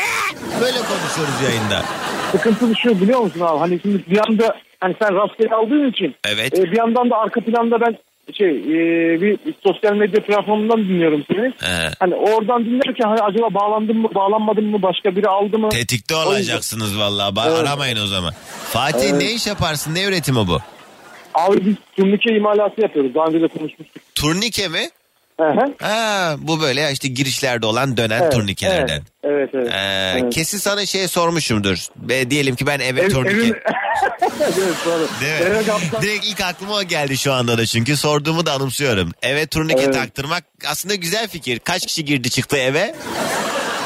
[0.61, 1.83] böyle konuşuyoruz yayında.
[2.33, 3.59] Sıkıntı şu biliyor musun abi?
[3.59, 6.59] Hani şimdi bir anda hani sen rastgele aldığın için Evet.
[6.59, 7.97] e, bir yandan da arka planda ben
[8.33, 11.53] şey e, bir sosyal medya platformundan dinliyorum seni.
[11.71, 11.91] He.
[12.01, 15.69] Hani oradan dinlerken hani acaba bağlandım mı bağlanmadım mı başka biri aldı mı?
[15.69, 17.35] Tetikte olacaksınız vallahi.
[17.35, 17.59] Ba- Evet.
[17.59, 18.33] Aramayın o zaman.
[18.73, 19.23] Fatih Evet.
[19.23, 19.95] ne iş yaparsın?
[19.95, 20.59] Ne üretimi bu?
[21.35, 23.15] Abi biz turnike imalatı yapıyoruz.
[23.15, 24.03] Daha önce de konuşmuştuk.
[24.15, 24.89] Turnike mi?
[25.41, 25.75] Hı.
[25.87, 29.03] Ha, bu böyle ya işte girişlerde olan dönen Evet, turnikelerden.
[29.25, 29.69] Evet evet.
[29.73, 30.35] Ee, Evet.
[30.35, 31.87] Kesin sana şey sormuşumdur.
[31.97, 33.35] Ve diyelim ki ben eve Ev- turnike...
[33.37, 33.55] evin-
[34.41, 35.09] evet doğru.
[35.21, 35.39] Değil mi?
[35.47, 36.03] Evet, kaptan.
[36.03, 39.13] Direkt ilk aklıma o geldi şu anda da çünkü sorduğumu da anımsıyorum.
[39.23, 39.95] Eve turnike Evet.
[39.95, 41.59] taktırmak aslında güzel fikir.
[41.59, 42.95] Kaç kişi girdi çıktı eve?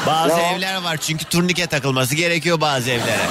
[0.07, 0.51] Bazı Ya.
[0.51, 3.25] evler var çünkü turnike takılması gerekiyor bazı evlere.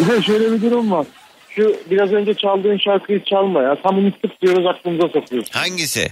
[0.00, 1.06] Bir de şöyle bir durum var.
[1.50, 3.76] Şu biraz önce çaldığın şarkıyı çalma ya.
[3.82, 5.52] Tam bunu tık diyoruz aklımıza sokuyorsun.
[5.58, 6.08] Hangisi?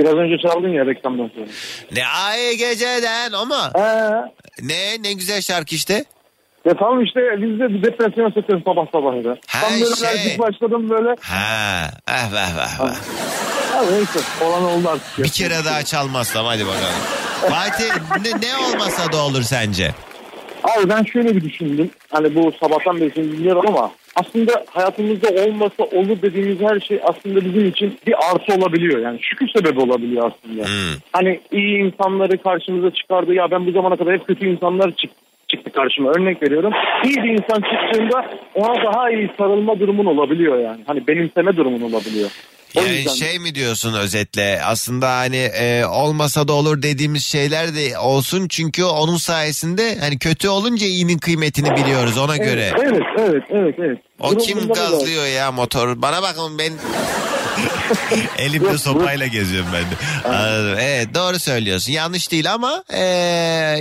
[0.00, 1.46] Biraz önce çaldın ya reklamdan sonra.
[1.92, 3.72] Ne ay geceden ama.
[4.62, 6.04] Ne ne güzel şarkı işte.
[6.64, 9.36] Ya tamam işte biz de bir depresyona sokuyoruz sabah sabah ya.
[9.46, 10.08] Ha, Tam böyle şey.
[10.10, 11.08] enerjik başladım böyle.
[11.20, 12.94] Ha, ah vah vah vah.
[13.90, 15.18] Neyse olan oldu artık.
[15.18, 15.24] ya.
[15.24, 17.00] Bir kere daha çalmazsam hadi bakalım.
[17.50, 17.90] Fatih
[18.24, 19.90] ne, ne olmasa da olur sence?
[20.64, 21.90] Abi ben şöyle bir düşündüm.
[22.10, 27.44] Hani bu sabahtan beri seni dinliyorum ama aslında hayatımızda olmasa olur dediğimiz her şey aslında
[27.44, 28.98] bizim için bir artı olabiliyor.
[29.00, 30.62] Yani şükür sebebi olabiliyor aslında.
[31.12, 33.34] Hani iyi insanları karşımıza çıkardı.
[33.34, 35.10] Ya ben bu zamana kadar hep kötü insanlar çık
[35.48, 36.10] çıktı karşıma.
[36.10, 36.72] Örnek veriyorum.
[37.04, 40.80] İyi bir insan çıktığında ona daha iyi sarılma durumun olabiliyor yani.
[40.86, 42.30] Hani benimseme durumun olabiliyor.
[42.76, 47.74] O Yani yüzden- şey mi diyorsun özetle aslında hani e, olmasa da olur dediğimiz şeyler
[47.74, 52.72] de olsun çünkü onun sayesinde hani kötü olunca iyinin kıymetini biliyoruz ona göre.
[52.80, 53.98] Evet, evet, evet, evet.
[54.20, 56.02] O Durum kim bunda da gazlıyor ya motor?
[56.02, 56.72] Bana bakın ben
[58.38, 59.94] elimde sopayla geziyorum ben de.
[60.82, 61.92] Evet doğru söylüyorsun.
[61.92, 63.00] Yanlış değil ama e,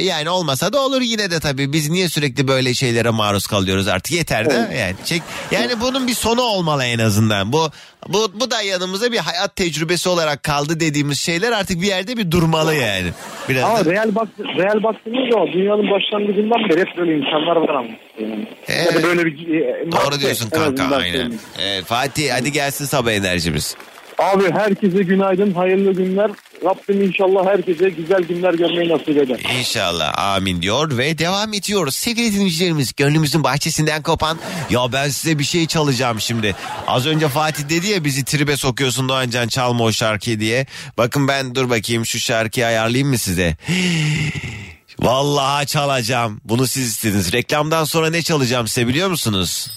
[0.01, 1.73] yani olmasa da olur yine de tabii.
[1.73, 4.95] Biz niye sürekli böyle şeylere maruz kalıyoruz artık yeter de yani.
[5.05, 5.21] Çek,
[5.51, 7.53] yani bunun bir sonu olmalı en azından.
[7.53, 7.69] Bu
[8.07, 12.31] bu bu da yanımıza bir hayat tecrübesi olarak kaldı dediğimiz şeyler artık bir yerde bir
[12.31, 13.07] durmalı yani.
[13.49, 17.69] Biraz Ama da- real, bak, real baktığınız zaman dünyanın başlangıcından beri hep böyle insanlar var
[17.75, 17.89] ama.
[18.19, 18.47] Yani.
[18.85, 21.33] Ya da böyle bir, e, Doğru diyorsun kanka aynen.
[21.61, 23.75] Evet, Fatih hadi gelsin sabah enerjimiz.
[24.19, 26.31] Abi herkese günaydın, hayırlı günler.
[26.65, 29.39] Rabbim inşallah herkese güzel günler görmeyi nasip eder.
[29.59, 31.95] İnşallah amin diyor ve devam ediyoruz.
[31.95, 34.37] Sevgili dinleyicilerimiz gönlümüzün bahçesinden kopan
[34.69, 36.55] ya ben size bir şey çalacağım şimdi.
[36.87, 40.65] Az önce Fatih dedi ya bizi tribe sokuyorsun Doğancan çalma o şarkıyı diye.
[40.97, 43.57] Bakın ben dur bakayım şu şarkıyı ayarlayayım mı size?
[44.99, 46.41] Vallahi çalacağım.
[46.45, 47.33] Bunu siz istediniz.
[47.33, 49.71] Reklamdan sonra ne çalacağım size biliyor musunuz?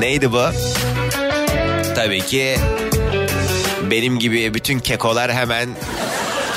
[0.00, 0.42] Neydi bu?
[2.04, 2.56] Tabii ki
[3.90, 5.68] benim gibi bütün kekolar hemen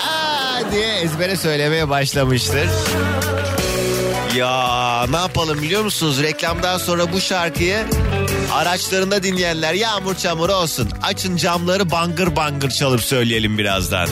[0.09, 2.69] "Aa!" diye ezbere söylemeye başlamıştır.
[4.35, 6.23] Ya ne yapalım biliyor musunuz?
[6.23, 7.77] Reklamdan sonra bu şarkıyı
[8.53, 10.89] araçlarında dinleyenler yağmur çamur olsun.
[11.01, 14.07] Açın camları bangır bangır çalıp söyleyelim birazdan.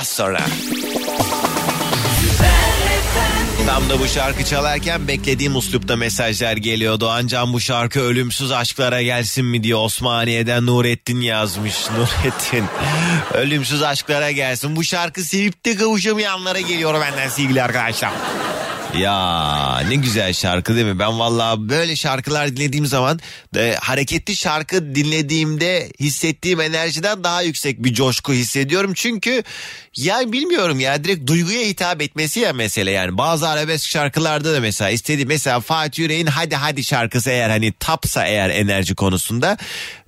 [0.00, 0.40] Az sonra.
[3.66, 7.00] Tam da bu şarkı çalarken beklediğim uslupta mesajlar geliyor.
[7.00, 11.74] Doğancan bu şarkı ölümsüz aşklara gelsin mi diye Osmaniye'den Nurettin yazmış.
[11.98, 12.64] Nurettin
[13.34, 14.76] ölümsüz aşklara gelsin.
[14.76, 18.12] Bu şarkı sevip de kavuşamayanlara geliyor benden sevgili arkadaşlar.
[18.98, 20.98] Ya ne güzel şarkı değil mi?
[20.98, 23.20] Ben vallahi böyle şarkılar dinlediğim zaman
[23.56, 28.92] e, hareketli şarkı dinlediğimde hissettiğim enerjiden daha yüksek bir coşku hissediyorum.
[28.94, 29.42] Çünkü
[29.96, 33.18] ya bilmiyorum ya direkt duyguya hitap etmesi ya mesele yani.
[33.18, 38.26] Bazı arabesk şarkılarda da mesela istediği mesela Fatih Yüreğin Hadi Hadi şarkısı eğer hani tapsa
[38.26, 39.56] eğer enerji konusunda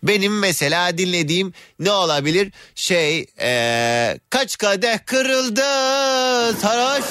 [0.02, 2.52] benim mesela dinlediğim ne olabilir?
[2.74, 5.62] Şey e, kaç kadeh kırıldı
[6.60, 7.04] sarhoş.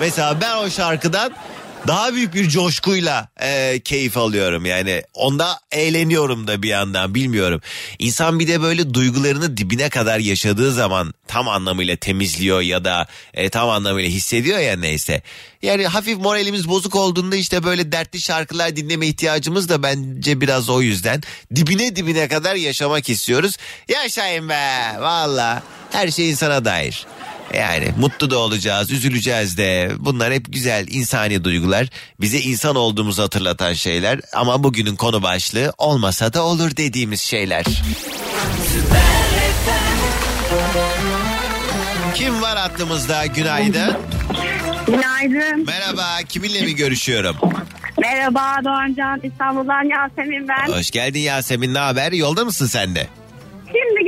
[0.00, 1.32] Mesela ben o şarkıdan
[1.86, 7.60] daha büyük bir coşkuyla e, keyif alıyorum yani onda eğleniyorum da bir yandan bilmiyorum.
[7.98, 13.48] İnsan bir de böyle duygularını dibine kadar yaşadığı zaman tam anlamıyla temizliyor ya da e,
[13.48, 15.22] tam anlamıyla hissediyor ya neyse.
[15.62, 20.82] Yani hafif moralimiz bozuk olduğunda işte böyle dertli şarkılar dinleme ihtiyacımız da bence biraz o
[20.82, 21.22] yüzden
[21.54, 23.56] dibine dibine kadar yaşamak istiyoruz.
[23.88, 27.06] Yaşayın be valla her şey insana dair.
[27.54, 29.92] Yani mutlu da olacağız, üzüleceğiz de.
[29.98, 31.88] Bunlar hep güzel insani duygular.
[32.20, 34.20] Bize insan olduğumuzu hatırlatan şeyler.
[34.34, 37.64] Ama bugünün konu başlığı olmasa da olur dediğimiz şeyler.
[42.14, 43.26] Kim var hattımızda?
[43.26, 43.96] Günaydın.
[44.86, 45.66] Günaydın.
[45.66, 47.36] Merhaba, kiminle mi görüşüyorum?
[48.00, 50.72] Merhaba Doğancan İstanbul'dan Yasemin ben.
[50.72, 52.12] Hoş geldin Yasemin, ne haber?
[52.12, 53.06] Yolda mısın sen de?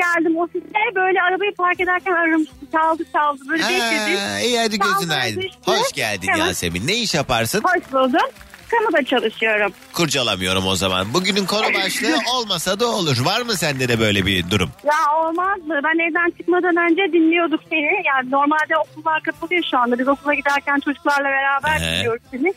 [0.04, 4.18] Geldim ofiste böyle arabayı park ederken aramıştı çaldı çaldı böyle bekledim.
[4.18, 5.42] Ha, iyi hadi gözün aydın.
[5.64, 6.38] Hoş geldin Evet.
[6.38, 6.86] Yasemin.
[6.86, 7.62] Ne iş yaparsın?
[7.64, 8.28] Hoş buldum.
[8.70, 9.72] Kamuda çalışıyorum.
[9.92, 11.14] Kurcalamıyorum o zaman.
[11.14, 13.24] Bugünün konu başlığı olmasa da olur.
[13.24, 14.70] Var mı sende de böyle bir durum?
[14.84, 15.80] Ya olmaz mı?
[15.84, 18.02] Ben evden çıkmadan önce dinliyorduk seni.
[18.06, 19.98] Yani normalde okullar kapalıyor şu anda.
[19.98, 22.54] Biz okula giderken çocuklarla beraber dinliyoruz seni.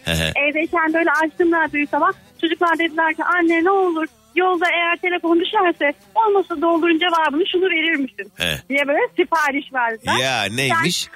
[0.47, 2.11] Evdeyken böyle açtım radyoyu sabah.
[2.41, 4.07] Çocuklar dediler ki anne ne olur
[4.38, 8.31] yolda eğer telefon düşerse olmasa da olurun cevabını şunu verir misin?
[8.35, 8.57] He.
[8.69, 10.17] diye böyle sipariş verdiler.
[10.17, 11.07] Ya neymiş?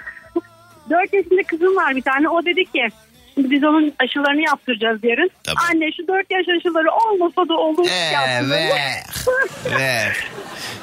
[0.89, 2.30] 4 yaşında kızım var bir tane.
[2.30, 2.88] O dedi ki
[3.34, 5.30] şimdi biz onun aşılarını yaptıracağız yarın.
[5.72, 7.86] Anne şu 4 yaş aşıları olmasa da olur.
[8.13, 8.51] yaptıralım.
[8.51, 10.13] Evet.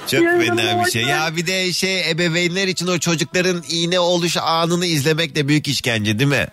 [0.07, 1.03] Çok Yazın fena bir şey.
[1.03, 6.19] Ya bir de şey ebeveynler için o çocukların iğne oluş anını izlemek de büyük işkence
[6.19, 6.47] değil mi?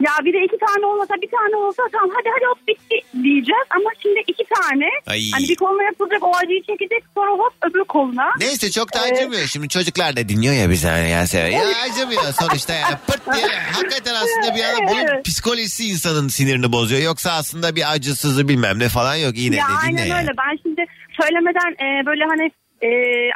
[0.00, 3.66] Ya bir de iki tane olmasa bir tane olsa tamam hadi hadi hop bitti diyeceğiz.
[3.76, 4.88] Ama şimdi iki tane.
[5.06, 5.20] Ay.
[5.32, 8.26] Hani bir koluna yapılacak o acıyı çekecek sonra hop öbür koluna.
[8.38, 9.46] Neyse çok da acımıyor.
[9.46, 11.50] Şimdi çocuklar da dinliyor ya bizi hani ya sever.
[11.50, 13.46] Ya acımıyor sonuçta yani pırt diye.
[13.72, 17.02] Hakikaten aslında bir yana bunun psikolojisi insanın sinirini bozuyor.
[17.02, 19.32] Yoksa aslında bir acısızı bilmem ne falan yok.
[19.36, 20.18] Yine ya de aynen dinle ya.
[20.18, 20.30] öyle.
[20.38, 20.84] Ben şimdi
[21.20, 22.50] söylemeden e, böyle hani
[22.82, 22.88] e,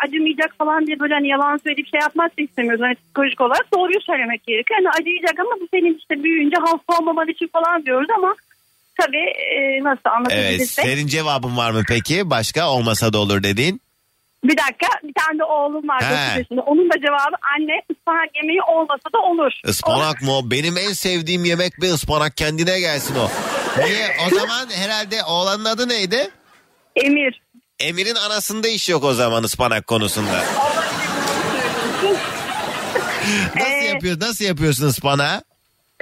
[0.07, 2.81] acımayacak falan diye böyle hani yalan söyleyip şey yapmak da istemiyoruz.
[2.85, 4.81] Hani psikolojik olarak doğruyu söylemek gerekiyor.
[4.83, 8.35] Hani acıyacak ama bu senin işte büyüyünce hasta olmaman için falan diyoruz ama
[9.01, 9.27] tabii
[9.57, 10.85] e, nasıl Evet anlatabilirsek.
[10.85, 12.31] senin cevabın var mı peki?
[12.31, 13.81] Başka olmasa da olur dediğin?
[14.45, 16.11] Bir dakika bir tane de oğlum var He.
[16.31, 16.61] 9 yaşında.
[16.61, 19.53] Onun da cevabı anne ıspanak yemeği olmasa da olur.
[19.67, 20.51] Ispanak mı o?
[20.51, 23.29] Benim en sevdiğim yemek bir ıspanak kendine gelsin o.
[23.85, 24.07] Niye?
[24.27, 26.31] O zaman herhalde oğlanın adı neydi?
[26.97, 27.43] Emir.
[27.81, 30.41] Emir'in anasında iş yok o zaman ıspanak konusunda.
[33.57, 34.21] nasıl yapıyor?
[34.21, 35.43] Nasıl yapıyorsun ıspanağı?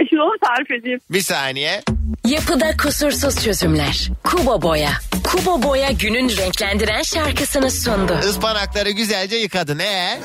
[0.09, 1.01] Şimdi onu tarif edeyim.
[1.11, 1.83] Bir saniye.
[2.27, 4.09] Yapıda kusursuz çözümler.
[4.25, 4.91] Kubo Boya.
[5.25, 8.18] Kubo Boya günün renklendiren şarkısını sundu.
[8.31, 9.79] Ispanakları güzelce yıkadın.
[9.79, 10.21] Ee?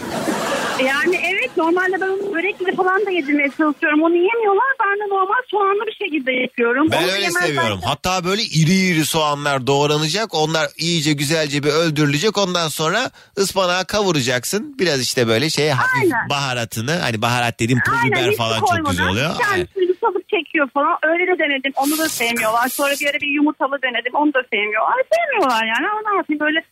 [0.86, 1.16] Yani
[1.46, 4.02] evet normalde ben onu börekle falan da yedirmeye çalışıyorum.
[4.02, 4.68] Onu yemiyorlar.
[4.80, 6.88] Ben de normal soğanlı bir şekilde yapıyorum.
[6.92, 7.80] Ben Onu öyle seviyorum.
[7.86, 10.34] Hatta böyle iri iri soğanlar doğranacak.
[10.34, 12.38] Onlar iyice güzelce bir öldürülecek.
[12.38, 14.76] Ondan sonra ıspanağı kavuracaksın.
[14.80, 16.30] Biraz işte böyle şey hafif Aynen.
[16.30, 16.92] baharatını.
[16.92, 19.30] Hani baharat dediğim pul Aynen, biber falan çok koymadan güzel oluyor.
[19.30, 19.68] Bir tane
[20.06, 20.98] yumurtalık çekiyor falan.
[21.04, 21.72] Öyle de denedim.
[21.76, 22.68] Onu da sevmiyorlar.
[22.68, 24.16] Sonra bir ara bir yumurtalı denedim.
[24.16, 24.96] Onu da sevmiyorlar.
[25.16, 25.90] Sevmiyorlar yani.
[25.92, 26.64] Ama ne yapayım böyle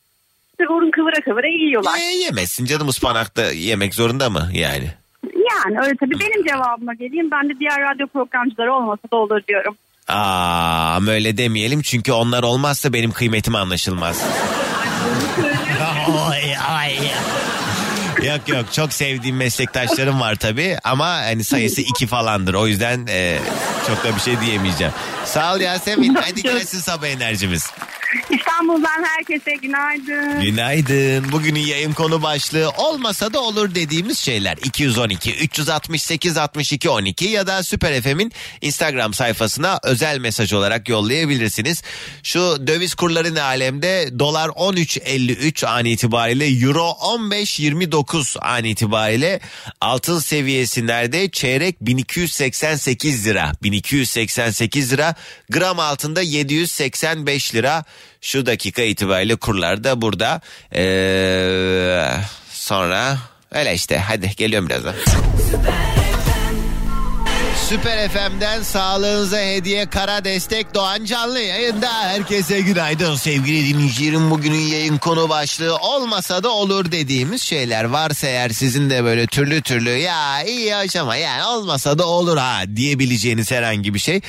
[0.61, 1.95] sıvırın kıvıra kıvıra yiyorlar.
[1.95, 4.91] Niye yemezsin canım ıspanak da yemek zorunda mı yani?
[5.33, 7.31] Yani öyle tabii benim cevabıma geleyim.
[7.31, 9.75] Ben de diğer radyo programcıları olmasa da olur diyorum.
[10.07, 14.23] Aa, ama öyle demeyelim çünkü onlar olmazsa benim kıymetim anlaşılmaz.
[16.31, 16.93] Ay, ay.
[18.23, 23.39] Yok yok çok sevdiğim meslektaşlarım var tabii ama hani sayısı iki falandır o yüzden e,
[23.87, 24.93] çok da bir şey diyemeyeceğim.
[25.25, 27.71] Sağ ol Yasemin hadi gelsin sabah enerjimiz.
[28.29, 30.41] İstanbul'dan herkese günaydın.
[30.41, 31.31] Günaydın.
[31.31, 34.57] Bugünün yayın konu başlığı olmasa da olur dediğimiz şeyler.
[34.57, 41.83] 212 368 62 12 ya da Süper FM'in Instagram sayfasına özel mesaj olarak yollayabilirsiniz.
[42.23, 44.19] Şu döviz kurları ne alemde?
[44.19, 49.39] Dolar 13.53 an itibariyle, Euro 15.29 an itibariyle
[49.81, 50.83] altın seviyesi?
[51.31, 53.51] Çeyrek 1288 lira.
[53.63, 55.15] 1288 lira.
[55.49, 57.83] Gram altında 785 lira.
[58.21, 60.41] Şu dakika itibariyle kurlar da burada.
[60.75, 62.05] Ee,
[62.49, 63.17] sonra
[63.51, 64.95] öyle işte hadi geliyorum birazdan.
[67.63, 71.93] FM'den sağlığınıza hediye kara destek Doğan Canlı yayında.
[72.03, 74.31] Herkese günaydın sevgili dinleyicilerim.
[74.31, 79.61] Bugünün yayın konu başlığı olmasa da olur dediğimiz şeyler varsa eğer sizin de böyle türlü
[79.61, 84.21] türlü ya iyi yaşama yani olmasa da olur ha diyebileceğiniz herhangi bir şey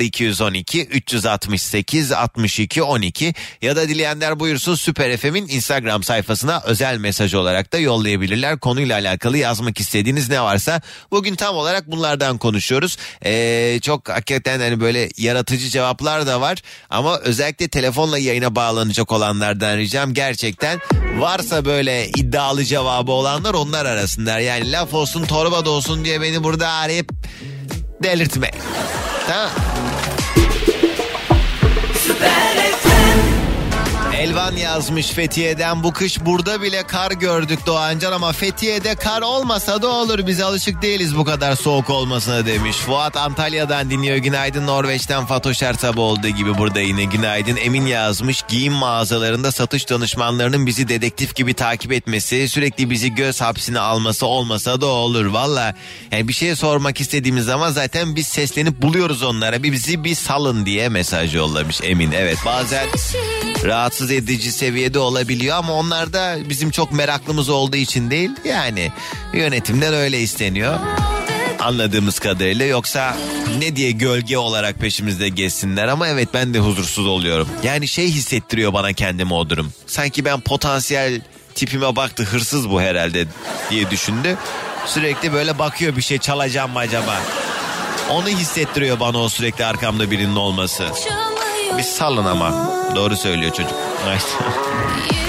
[0.00, 7.72] 0212 368 62 12 ya da dileyenler buyursun Süper FM'in Instagram sayfasına özel mesaj olarak
[7.72, 8.58] da yollayabilirler.
[8.58, 10.80] Konuyla alakalı yazmak istediğiniz ne varsa
[11.10, 12.73] bugün tam olarak bunlardan konuşuyoruz.
[12.74, 12.96] Çalışıyoruz.
[13.24, 16.62] Ee, çok hakikaten hani böyle yaratıcı cevaplar da var.
[16.90, 20.80] Ama özellikle telefonla yayına bağlanacak olanlardan ricam gerçekten
[21.18, 24.40] varsa böyle iddialı cevabı olanlar onlar arasınlar.
[24.40, 27.12] Yani laf olsun torba da olsun diye beni burada arayıp
[28.02, 28.50] delirtme.
[29.28, 29.50] Tamam.
[34.24, 39.88] Elvan yazmış Fethiye'den bu kış burada bile kar gördük Doğancan ama Fethiye'de kar olmasa da
[39.88, 42.76] olur biz alışık değiliz bu kadar soğuk olmasına demiş.
[42.76, 47.56] Fuat Antalya'dan dinliyor günaydın Norveç'ten Fatoş Ersab olduğu gibi burada yine günaydın.
[47.56, 53.78] Emin yazmış giyim mağazalarında satış danışmanlarının bizi dedektif gibi takip etmesi sürekli bizi göz hapsine
[53.80, 55.74] alması olmasa da olur valla.
[56.12, 60.66] Yani bir şey sormak istediğimiz zaman zaten biz seslenip buluyoruz onlara bir bizi bir salın
[60.66, 62.12] diye mesaj yollamış Emin.
[62.12, 62.86] Evet bazen
[63.64, 68.30] rahatsız edici seviyede olabiliyor ama onlar da bizim çok meraklımız olduğu için değil.
[68.44, 68.92] Yani
[69.32, 70.78] yönetimden öyle isteniyor.
[71.60, 73.16] Anladığımız kadarıyla yoksa
[73.58, 77.48] ne diye gölge olarak peşimizde gezsinler ama evet ben de huzursuz oluyorum.
[77.62, 79.72] Yani şey hissettiriyor bana kendimi o durum.
[79.86, 81.20] Sanki ben potansiyel
[81.54, 83.26] tipime baktı hırsız bu herhalde
[83.70, 84.36] diye düşündü.
[84.86, 87.20] Sürekli böyle bakıyor bir şey çalacağım mı acaba?
[88.10, 90.84] Onu hissettiriyor bana o sürekli arkamda birinin olması.
[91.78, 92.54] Bir salın ama.
[92.94, 93.74] Doğru söylüyor çocuk.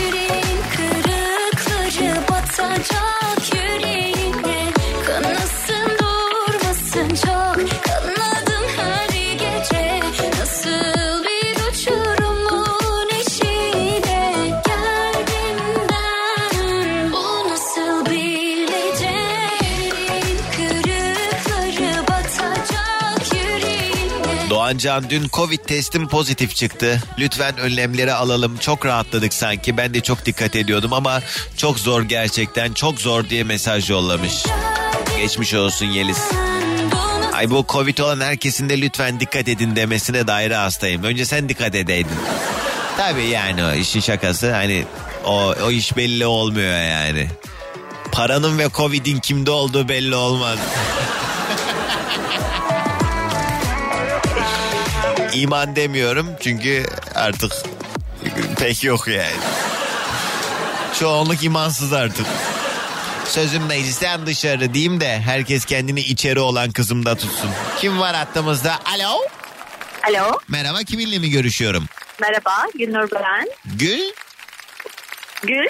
[24.66, 27.01] Doğancan dün Covid testim pozitif çıktı.
[27.20, 28.57] Lütfen önlemleri alalım.
[28.57, 29.78] Çok rahatladık sanki.
[29.78, 31.22] Ben de çok dikkat ediyordum ama
[31.57, 32.74] çok zor gerçekten.
[32.74, 34.43] Çok zor diye mesaj yollamış.
[35.18, 36.18] Geçmiş olsun Yeliz.
[37.34, 41.03] Ay bu Covid olan herkesin de lütfen dikkat edin demesine dair hastayım.
[41.03, 42.18] Önce sen dikkat edeydin.
[42.97, 44.53] Tabii yani o işin şakası.
[44.53, 44.86] Hani
[45.26, 47.28] o, o iş belli olmuyor yani.
[48.11, 50.59] Paranın ve Covid'in kimde olduğu belli olmaz.
[55.36, 56.83] İman demiyorum çünkü
[57.15, 57.51] artık
[58.59, 59.36] pek yok yani.
[60.99, 62.25] Çoğunluk imansız artık.
[63.25, 67.49] Sözüm meclisten dışarı diyeyim de herkes kendini içeri olan kızımda tutsun.
[67.77, 68.79] Kim var hattımızda?
[68.86, 69.19] Alo?
[70.09, 70.39] Alo.
[70.47, 71.86] Merhaba kiminle mi görüşüyorum?
[72.21, 72.67] Merhaba.
[72.79, 73.47] Gülnur ben.
[73.65, 73.99] Gül?
[75.43, 75.67] Gül.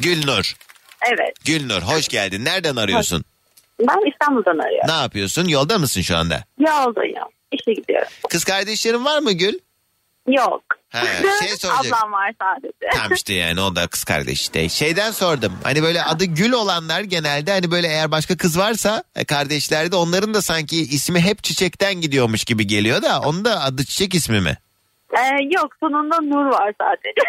[0.00, 0.54] Gülnur.
[1.08, 1.44] Evet.
[1.44, 2.44] Gülnur hoş geldin.
[2.44, 3.24] Nereden arıyorsun?
[3.80, 4.88] Ben İstanbul'dan arıyorum.
[4.88, 5.48] Ne yapıyorsun?
[5.48, 6.44] Yolda mısın şu anda?
[6.58, 7.28] Yoldayım.
[7.60, 8.08] İşe gidiyorum.
[8.30, 9.58] Kız kardeşlerin var mı Gül?
[10.28, 10.62] Yok.
[10.88, 11.06] He,
[11.46, 11.86] şey soracak.
[11.86, 12.72] Ablam var sadece.
[12.92, 14.68] Tamam işte yani o da kız kardeş işte.
[14.68, 15.52] Şeyden sordum.
[15.62, 20.34] Hani böyle adı Gül olanlar genelde hani böyle eğer başka kız varsa e, kardeşlerde onların
[20.34, 24.58] da sanki ismi hep çiçekten gidiyormuş gibi geliyor da onun da adı çiçek ismi mi?
[25.18, 27.20] Ee, yok sonunda Nur var sadece.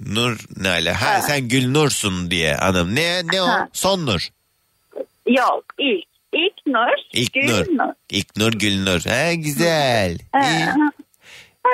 [0.14, 1.02] Nur ne ala?
[1.02, 2.94] Ha, sen Gül Nur'sun diye hanım.
[2.94, 3.46] Ne ne o?
[3.46, 3.68] Ha.
[3.72, 4.28] Son Nur.
[5.26, 6.09] Yok ilk.
[6.32, 6.98] İlk Nur.
[7.12, 7.66] İlk Gül Nur.
[7.78, 7.92] Nur.
[8.10, 9.00] İlk Nur Gül Nur.
[9.00, 10.18] He güzel.
[10.34, 10.66] Ee,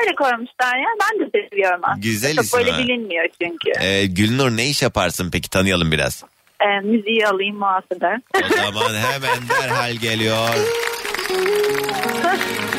[0.00, 0.88] Öyle koymuşlar ya.
[1.02, 1.98] Ben de seviyorum aslında.
[2.00, 2.78] Güzel Çok isim böyle ha.
[2.78, 3.84] bilinmiyor çünkü.
[3.86, 6.24] Ee, Gülnur ne iş yaparsın peki tanıyalım biraz.
[6.60, 8.20] Ee, müziği alayım muhasebe.
[8.34, 10.48] O zaman hemen derhal geliyor.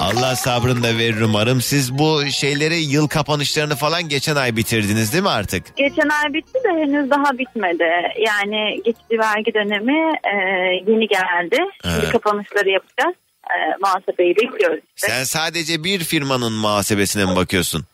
[0.00, 1.60] Allah sabrını da verir umarım.
[1.60, 5.76] Siz bu şeyleri yıl kapanışlarını falan geçen ay bitirdiniz değil mi artık?
[5.76, 7.84] Geçen ay bitti de henüz daha bitmedi.
[8.26, 10.36] Yani geçici vergi dönemi e,
[10.92, 11.56] yeni geldi.
[11.82, 12.12] Şimdi Ha.
[12.12, 13.14] kapanışları yapacağız.
[13.50, 15.08] E, muhasebeyi bekliyoruz işte.
[15.08, 17.84] Sen sadece bir firmanın muhasebesine mi bakıyorsun?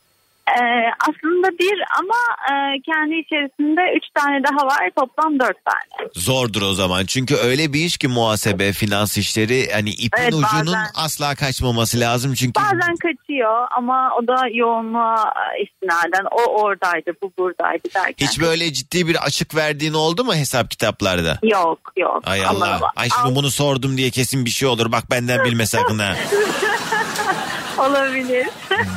[0.48, 0.60] E,
[1.00, 2.14] aslında bir ama
[2.50, 4.90] e, kendi içerisinde üç tane daha var.
[4.96, 6.08] Toplam dört tane.
[6.14, 7.06] Zordur o zaman.
[7.06, 12.00] Çünkü öyle bir iş ki muhasebe, finans işleri hani ipin Evet, ucunun bazen- asla kaçmaması
[12.00, 12.34] lazım.
[12.34, 16.26] Çünkü Bazen kaçıyor ama o da yoğunluğa e, istinaden.
[16.30, 18.26] O oradaydı, bu buradaydı derken.
[18.26, 21.38] hiç böyle ciddi bir açık verdiğin oldu mu hesap kitaplarda?
[21.42, 22.20] Yok yok.
[22.26, 22.90] Ay Ama- Allah.
[22.96, 24.92] Ay şimdi bunu sordum diye kesin bir şey olur.
[24.92, 26.14] Bak benden bilme sakın ha.
[27.78, 28.46] Olabilir.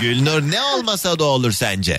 [0.01, 1.91] Gülnur ne olmasa da olur sence?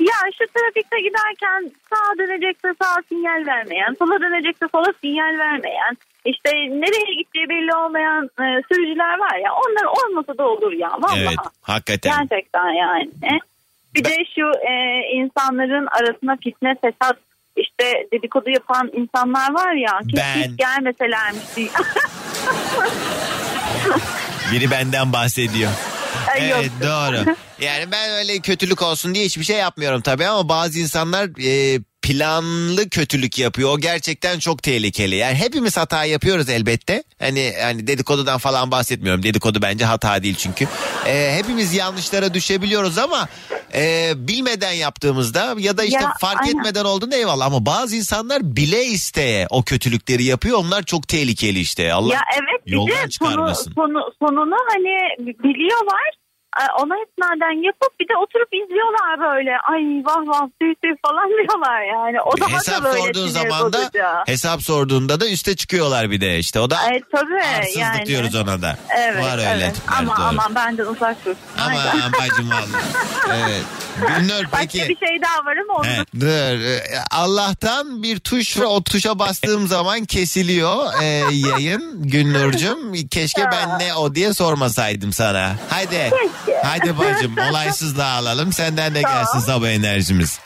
[0.00, 6.50] Ya şu trafikte giderken sağa dönecekse sağa sinyal vermeyen, sola dönecekse sola sinyal vermeyen, işte
[6.52, 11.20] nereye gittiği belli olmayan e, sürücüler var ya onlar olmasa da olur ya vallahi.
[11.20, 12.12] Evet hakikaten.
[12.18, 13.10] Gerçekten yani.
[13.94, 14.72] Bir de şu e,
[15.14, 17.16] insanların arasına fitne fesat
[17.56, 19.98] işte dedikodu yapan insanlar var ya.
[19.98, 20.42] Keşke Ben.
[20.42, 21.44] hiç gelmeselermiş.
[24.52, 25.70] Biri benden bahsediyor.
[26.36, 27.36] Evet doğru.
[27.60, 32.88] Yani ben öyle kötülük olsun diye hiçbir şey yapmıyorum tabii ama bazı insanlar e, planlı
[32.88, 33.70] kötülük yapıyor.
[33.72, 35.16] O gerçekten çok tehlikeli.
[35.16, 37.02] Yani hepimiz hata yapıyoruz elbette.
[37.18, 39.22] Hani hani dedikodudan falan bahsetmiyorum.
[39.22, 40.66] Dedikodu bence hata değil çünkü.
[41.06, 43.28] Ee, hepimiz yanlışlara düşebiliyoruz ama
[43.74, 46.58] e, bilmeden yaptığımızda ya da işte Ya, fark aynen.
[46.58, 50.58] etmeden olduğunda eyvallah ama bazı insanlar bile isteye o kötülükleri yapıyor.
[50.58, 51.92] Onlar çok tehlikeli işte.
[51.92, 53.72] Allah ya evet yoldan sonu, çıkarmasın.
[53.74, 56.23] sonu, sonunu hani biliyorlar.
[56.60, 59.50] Ee, Ona esnaden yapıp bir de oturup izliyorlar böyle.
[59.72, 62.20] Ay vah vah tüy tüy falan diyorlar yani.
[62.20, 63.90] O hesap da böyle sorduğun zaman da
[64.26, 68.06] hesap sorduğunda da üste çıkıyorlar bir de işte o da Evet tabii arsızlık yani.
[68.06, 68.76] diyoruz ona da.
[68.98, 69.74] Evet, Var öyle evet.
[69.74, 70.26] tipler, Ama doğru.
[70.26, 71.34] aman benden uzak dur.
[71.58, 72.80] Aman bacım valla.
[73.44, 73.62] Evet.
[74.52, 74.78] Başka peki.
[74.88, 76.80] bir şey daha var ama onu He, dur.
[77.10, 82.02] Allah'tan bir tuş ve o tuşa bastığım zaman kesiliyor ee, yayın.
[82.02, 85.52] Günnur'cum keşke ben ne o diye sormasaydım sana.
[85.70, 86.10] Haydi.
[86.62, 88.52] Haydi bacım olaysız dağılalım.
[88.52, 90.38] Senden de gelsin sabah enerjimiz.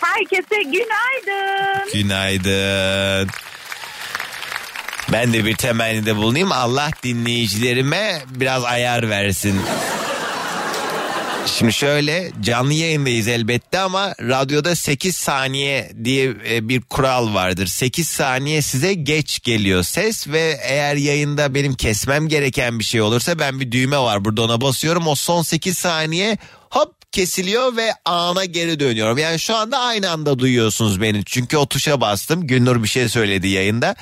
[0.00, 1.92] herkese günaydın.
[1.92, 3.30] Günaydın.
[5.12, 6.52] Ben de bir temennide bulunayım.
[6.52, 9.60] Allah dinleyicilerime biraz ayar versin.
[11.48, 17.66] Şimdi şöyle canlı yayındayız elbette ama radyoda 8 saniye diye e, bir kural vardır.
[17.66, 23.38] 8 saniye size geç geliyor ses ve eğer yayında benim kesmem gereken bir şey olursa
[23.38, 25.06] ben bir düğme var burada ona basıyorum.
[25.06, 26.38] O son 8 saniye
[26.70, 29.18] hop kesiliyor ve ana geri dönüyorum.
[29.18, 31.24] Yani şu anda aynı anda duyuyorsunuz beni.
[31.24, 32.46] Çünkü o tuşa bastım.
[32.46, 33.94] Günnur bir şey söyledi yayında.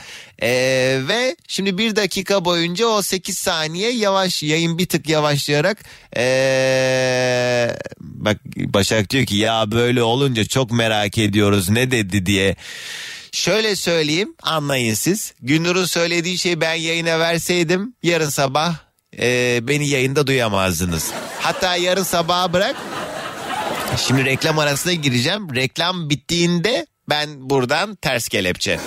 [0.42, 5.84] Ee, ve şimdi bir dakika boyunca o 8 saniye yavaş yayın bir tık yavaşlayarak
[6.16, 12.56] ee, bak Başak diyor ki ya böyle olunca çok merak ediyoruz ne dedi diye.
[13.32, 15.34] Şöyle söyleyeyim anlayın siz.
[15.42, 18.85] Günnur'un söylediği şeyi ben yayına verseydim yarın sabah
[19.18, 21.12] ee, beni yayında duyamazdınız.
[21.40, 22.76] Hatta yarın sabaha bırak
[23.96, 25.54] Şimdi reklam arasına gireceğim.
[25.54, 28.80] Reklam bittiğinde ben buradan ters kelepçe.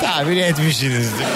[0.00, 1.26] Tahmin etmişsinizdir.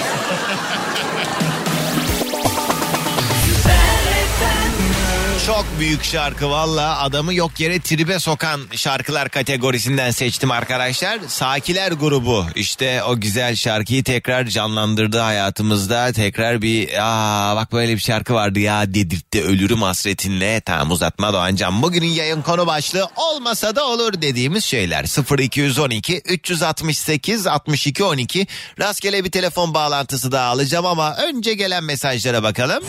[5.45, 11.19] Çok büyük şarkı valla adamı yok yere tribe sokan şarkılar kategorisinden seçtim arkadaşlar.
[11.27, 16.11] Sakiler grubu işte o güzel şarkıyı tekrar canlandırdı hayatımızda.
[16.13, 20.61] Tekrar bir aa bak böyle bir şarkı vardı ya dedirtti ölürüm hasretinle.
[20.61, 21.81] Tamam uzatma Doğancan.
[21.81, 25.05] Bugünün yayın konu başlığı olmasa da olur dediğimiz şeyler.
[25.39, 28.47] 0212 368 62 12
[28.79, 32.83] rastgele bir telefon bağlantısı daha alacağım ama önce gelen mesajlara bakalım.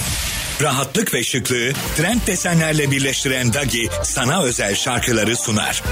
[0.62, 5.82] Rahatlık ve şıklığı trend desenlerle birleştiren Dagi sana özel şarkıları sunar.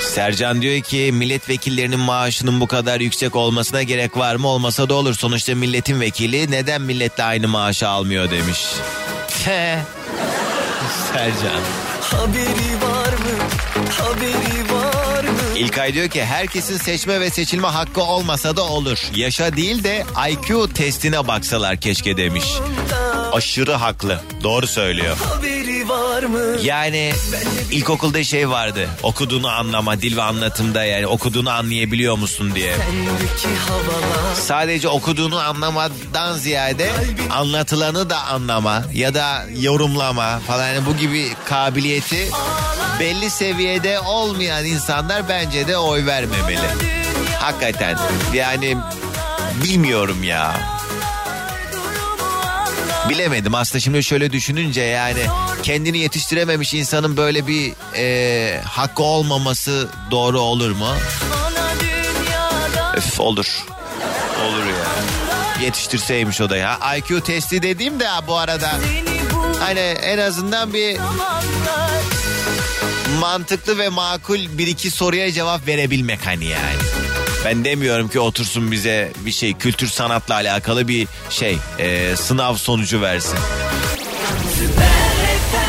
[0.00, 4.48] Sercan diyor ki milletvekillerinin maaşının bu kadar yüksek olmasına gerek var mı?
[4.48, 5.14] Olmasa da olur.
[5.14, 8.58] Sonuçta milletin vekili neden milletle aynı maaşı almıyor demiş.
[11.12, 11.60] Sercan.
[12.00, 13.38] Haberi var mı?
[13.90, 14.81] Haberi var mı?
[15.62, 18.98] İlkay diyor ki herkesin seçme ve seçilme hakkı olmasa da olur.
[19.14, 22.44] Yaşa değil de IQ testine baksalar keşke demiş.
[23.32, 24.20] Aşırı haklı.
[24.42, 25.16] Doğru söylüyor.
[25.16, 25.42] Mı?
[26.62, 27.12] Yani
[27.70, 28.88] ilkokulda şey vardı.
[29.02, 32.74] Okuduğunu anlama, dil ve anlatımda yani okuduğunu anlayabiliyor musun diye.
[34.34, 36.90] Sadece okuduğunu anlamadan ziyade
[37.30, 42.28] anlatılanı da anlama ya da yorumlama falan yani bu gibi kabiliyeti
[43.00, 46.58] belli seviyede olmayan insanlar bence de oy vermemeli.
[47.40, 47.98] Hakikaten
[48.34, 48.76] yani
[49.64, 50.81] bilmiyorum ya.
[53.08, 55.20] Bilemedim aslında şimdi şöyle düşününce yani
[55.62, 60.88] kendini yetiştirememiş insanın böyle bir e, hakkı olmaması doğru olur mu?
[62.96, 63.64] Öf olur.
[64.46, 65.64] Olur ya.
[65.64, 66.78] Yetiştirseymiş o da ya.
[66.96, 68.72] IQ testi dediğim de bu arada
[69.60, 70.98] hani en azından bir
[73.20, 77.01] mantıklı ve makul bir iki soruya cevap verebilmek hani yani.
[77.44, 83.02] Ben demiyorum ki otursun bize bir şey kültür sanatla alakalı bir şey e, sınav sonucu
[83.02, 83.38] versin.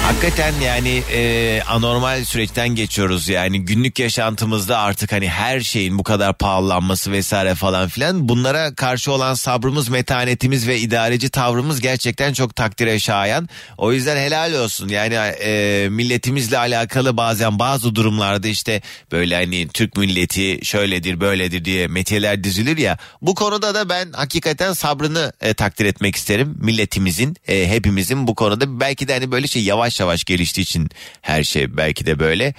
[0.03, 3.29] Hakikaten yani e, anormal süreçten geçiyoruz.
[3.29, 9.11] Yani günlük yaşantımızda artık hani her şeyin bu kadar pahalanması vesaire falan filan bunlara karşı
[9.11, 13.49] olan sabrımız, metanetimiz ve idareci tavrımız gerçekten çok takdire şayan.
[13.77, 14.87] O yüzden helal olsun.
[14.87, 18.81] Yani e, milletimizle alakalı bazen bazı durumlarda işte
[19.11, 24.73] böyle hani Türk milleti şöyledir böyledir diye metiyeler dizilir ya bu konuda da ben hakikaten
[24.73, 26.55] sabrını e, takdir etmek isterim.
[26.59, 28.79] Milletimizin e, hepimizin bu konuda.
[28.79, 30.89] Belki de hani böyle şey yavaş yavaş geliştiği için
[31.21, 32.53] her şey belki de böyle.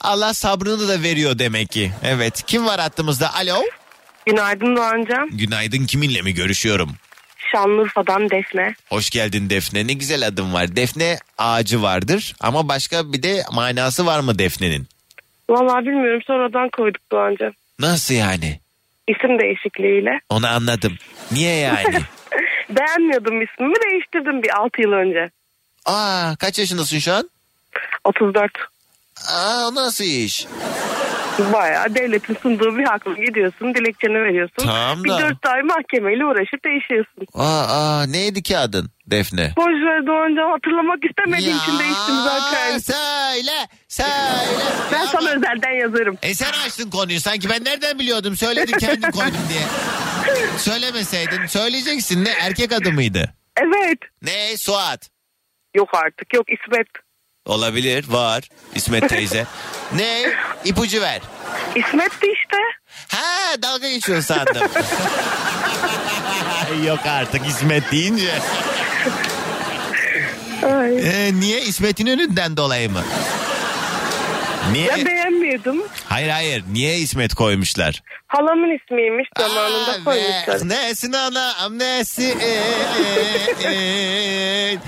[0.00, 1.90] Allah sabrını da veriyor demek ki.
[2.04, 3.62] Evet kim var hattımızda alo?
[4.26, 5.30] Günaydın Doğancan.
[5.32, 6.90] Günaydın kiminle mi görüşüyorum?
[7.52, 8.74] Şanlıurfa'dan Defne.
[8.88, 9.86] Hoş geldin Defne.
[9.86, 10.76] Ne güzel adım var.
[10.76, 14.86] Defne ağacı vardır ama başka bir de manası var mı Defne'nin?
[15.50, 17.52] Vallahi bilmiyorum sonradan koyduk Doğancan.
[17.78, 18.60] Nasıl yani?
[19.08, 20.20] İsim değişikliğiyle.
[20.30, 20.96] Onu anladım.
[21.32, 21.96] Niye yani?
[22.70, 25.30] Beğenmiyordum ismimi değiştirdim bir 6 yıl önce.
[25.86, 27.30] Aa kaç yaşındasın şu an?
[28.04, 28.52] 34.
[29.28, 30.46] Aa o nasıl iş?
[31.52, 34.56] Bayağı devletin sunduğu bir hakla gidiyorsun dilekçeni veriyorsun.
[34.66, 35.18] Tamam bir da.
[35.20, 37.26] 4 ay mahkemeyle uğraşıp değişiyorsun.
[37.34, 39.52] Aa, aa neydi ki adın Defne?
[39.56, 42.78] Boşver Doğancan hatırlamak istemediğim için değiştim zaten.
[42.78, 44.10] Söyle söyle.
[44.92, 46.18] Ben sana özelden yazarım.
[46.22, 49.62] E sen açtın konuyu sanki ben nereden biliyordum söyledin kendin koydum diye.
[50.58, 53.34] Söylemeseydin söyleyeceksin ne erkek adı mıydı?
[53.56, 53.98] Evet.
[54.22, 55.10] Ne Suat?
[55.76, 56.86] Yok artık yok İsmet.
[57.46, 59.46] Olabilir var İsmet teyze.
[59.94, 60.22] ne
[60.64, 61.20] ipucu ver.
[61.74, 62.56] İsmet'ti işte.
[63.08, 64.62] Ha dalga geçiyor sandım.
[66.86, 68.32] Yok artık İsmet deyince.
[70.62, 73.02] Ee, niye İsmet'in önünden dolayı mı?
[74.72, 74.88] Niye?
[74.96, 75.82] Ben beğenmiyordum.
[76.08, 78.02] Hayır hayır niye İsmet koymuşlar?
[78.26, 80.68] Halamın ismiymiş zamanında koymuşlar.
[80.68, 82.48] Nesin anam nesi e,
[83.68, 84.78] e, e.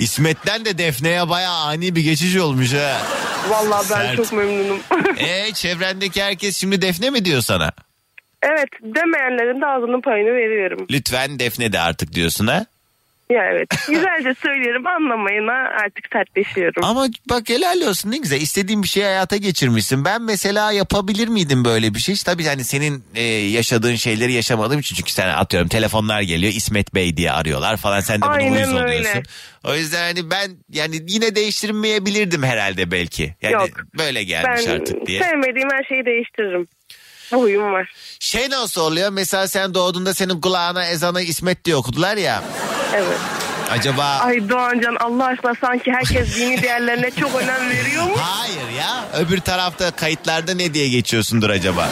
[0.00, 2.98] İsmet'ten de Defne'ye baya ani bir geçiş olmuş ha.
[3.50, 4.16] Vallahi ben Sert.
[4.16, 4.80] çok memnunum.
[5.18, 7.72] E çevrendeki herkes şimdi Defne mi diyor sana?
[8.42, 10.86] evet demeyenlerin de ağzının payını veriyorum.
[10.90, 12.66] Lütfen Defne de artık diyorsun ha?
[13.30, 16.84] Ya evet güzelce söylüyorum anlamayına artık sertleşiyorum.
[16.84, 20.04] Ama bak helal olsun ne güzel istediğin bir şeyi hayata geçirmişsin.
[20.04, 22.14] Ben mesela yapabilir miydim böyle bir şey?
[22.24, 27.16] Tabii hani senin e, yaşadığın şeyleri yaşamadığım için çünkü sen atıyorum telefonlar geliyor İsmet Bey
[27.16, 28.84] diye arıyorlar falan sen de buna Aynen uyuz öyle.
[28.84, 29.22] oluyorsun.
[29.64, 33.34] O yüzden hani ben yani yine değiştirmeyebilirdim herhalde belki.
[33.42, 33.68] Yani Yok.
[33.98, 35.22] böyle gelmiş ben artık diye.
[35.22, 36.68] sevmediğim her şeyi değiştiririm.
[37.32, 37.92] Bu huyum var.
[38.20, 39.10] Şey nasıl oluyor?
[39.10, 42.44] Mesela sen doğduğunda senin kulağına ezana İsmet diye okudular ya.
[42.94, 43.18] Evet.
[43.70, 48.16] Acaba Ay Doğancan Allah aşkına sanki herkes dini değerlerine çok önem veriyor mu?
[48.18, 49.04] Hayır ya.
[49.20, 51.88] Öbür tarafta kayıtlarda ne diye geçiyorsundur acaba?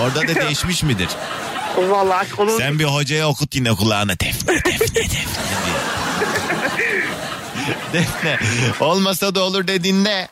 [0.00, 1.08] Orada da değişmiş midir?
[1.76, 2.58] Vallahi aşk olur.
[2.58, 5.76] Sen bir hocaya okut yine kulağına defne defne defne diye.
[8.02, 8.38] defne.
[8.80, 10.28] Olmasa da olur dediğin ne?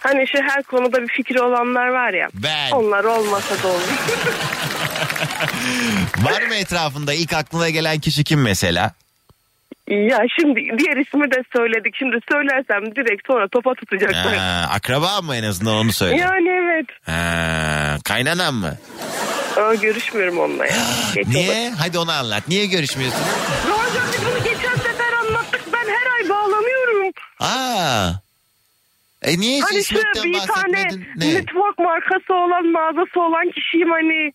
[0.00, 2.28] Hani şu her konuda bir fikri olanlar var ya.
[2.34, 2.70] Ben.
[2.70, 3.88] Onlar olmasa da olur.
[6.18, 8.92] Var mı etrafında ilk aklına gelen kişi kim mesela?
[9.94, 11.94] Ya şimdi diğer ismi de söyledik.
[11.98, 14.36] Şimdi söylersem direkt sonra topa tutacaklar.
[14.36, 16.16] Ha, akraba mı en azından onu söyle.
[16.16, 16.86] Yani evet.
[17.06, 18.78] Ha, kaynanan mı?
[19.56, 20.72] Aa, görüşmüyorum onunla ya.
[21.14, 21.34] Geç olur.
[21.34, 21.70] Niye?
[21.70, 22.48] Hadi onu anlat.
[22.48, 23.20] Niye görüşmüyorsun?
[24.12, 25.62] Biz bunu geçen sefer anlattık.
[25.72, 27.12] Ben her ay bağlanıyorum.
[27.40, 28.10] Aa.
[29.22, 31.06] E niye hiç Hani şu İsmet'ten bir tane bahsetmedin?
[31.16, 31.34] Ne?
[31.34, 34.32] network markası olan mağazası olan kişiyim hani.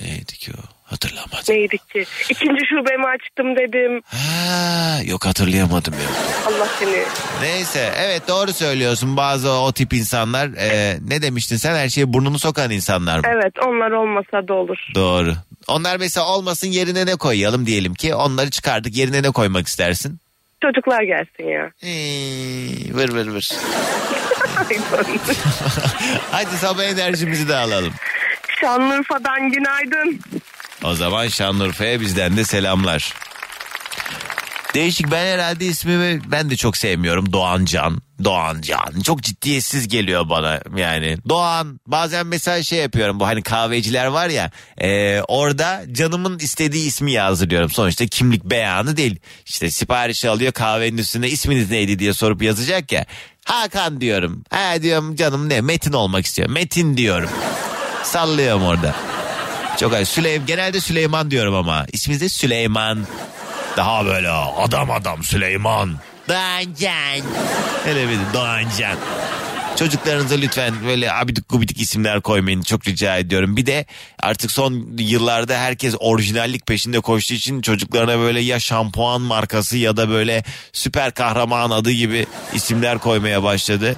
[0.00, 0.73] Neydi ki o?
[0.94, 1.38] Hatırlamadım.
[1.48, 2.04] Neydi ki?
[2.30, 4.00] İkinci şubemi açtım dedim.
[4.06, 6.08] Ha, yok hatırlayamadım ya.
[6.46, 7.04] Allah seni.
[7.40, 12.38] Neyse evet doğru söylüyorsun bazı o tip insanlar e, ne demiştin sen her şeye burnunu
[12.38, 13.24] sokan insanlar mı?
[13.28, 14.78] Evet onlar olmasa da olur.
[14.94, 15.32] Doğru.
[15.68, 20.18] Onlar mesela olmasın yerine ne koyalım diyelim ki onları çıkardık yerine ne koymak istersin?
[20.62, 21.70] Çocuklar gelsin ya.
[21.82, 23.48] Ee, vır vır vır.
[26.30, 27.92] Hadi sabah enerjimizi de alalım.
[28.60, 30.20] Şanlıurfa'dan günaydın.
[30.84, 33.14] O zaman Şanlıurfa'ya bizden de selamlar.
[34.74, 38.02] Değişik ben herhalde ismimi ben de çok sevmiyorum Doğancan.
[38.24, 41.16] Doğancan çok ciddiyetsiz geliyor bana yani.
[41.28, 47.12] Doğan bazen mesela şey yapıyorum bu hani kahveciler var ya e, orada canımın istediği ismi
[47.12, 47.70] yazdırıyorum.
[47.70, 49.18] Sonuçta kimlik beyanı değil.
[49.46, 53.06] İşte siparişi alıyor kahvenin üstünde isminiz neydi diye sorup yazacak ya.
[53.44, 54.44] Hakan diyorum.
[54.50, 56.48] Ha diyorum canım ne Metin olmak istiyor.
[56.48, 57.30] Metin diyorum.
[58.04, 59.13] Sallıyorum orada.
[59.84, 63.06] Çok ay Süleym genelde Süleyman diyorum ama isminiz de Süleyman.
[63.76, 65.96] Daha böyle adam adam Süleyman.
[66.28, 67.30] Doğancan.
[67.88, 68.96] Öyle bir Doğancan.
[69.76, 73.56] Çocuklarınıza lütfen böyle abidik gubidik isimler koymayın çok rica ediyorum.
[73.56, 73.86] Bir de
[74.22, 80.08] artık son yıllarda herkes orijinallik peşinde koştuğu için çocuklarına böyle ya şampuan markası ya da
[80.08, 83.96] böyle süper kahraman adı gibi isimler koymaya başladı.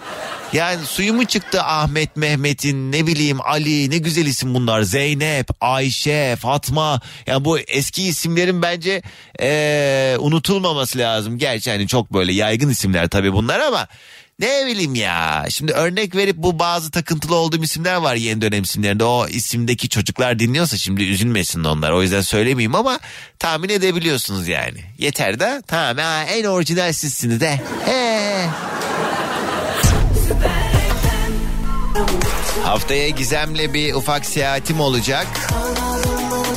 [0.52, 4.82] Yani suyu mu çıktı Ahmet, Mehmet'in ne bileyim Ali ne güzel isim bunlar.
[4.82, 7.00] Zeynep, Ayşe, Fatma.
[7.26, 9.02] Yani bu eski isimlerin bence
[9.40, 11.38] eee, unutulmaması lazım.
[11.38, 13.88] Gerçi hani çok böyle yaygın isimler tabii bunlar ama
[14.38, 15.46] ne bileyim ya.
[15.50, 19.04] Şimdi örnek verip bu bazı takıntılı olduğum isimler var yeni dönem isimlerinde.
[19.04, 21.90] O isimdeki çocuklar dinliyorsa şimdi üzülmesin onlar.
[21.92, 22.98] O yüzden söylemeyeyim ama
[23.38, 24.80] tahmin edebiliyorsunuz yani.
[24.98, 27.60] Yeter de tamam ha, en orijinal sizsiniz de.
[32.64, 35.26] Haftaya Gizem'le bir ufak seyahatim olacak.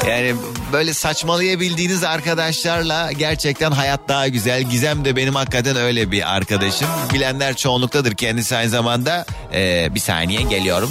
[0.07, 0.36] Yani
[0.74, 4.63] böyle saçmalayabildiğiniz arkadaşlarla gerçekten hayat daha güzel.
[4.63, 6.88] Gizem de benim hakikaten öyle bir arkadaşım.
[7.13, 9.26] Bilenler çoğunluktadır kendisi aynı zamanda.
[9.53, 10.89] Ee, bir saniye geliyorum.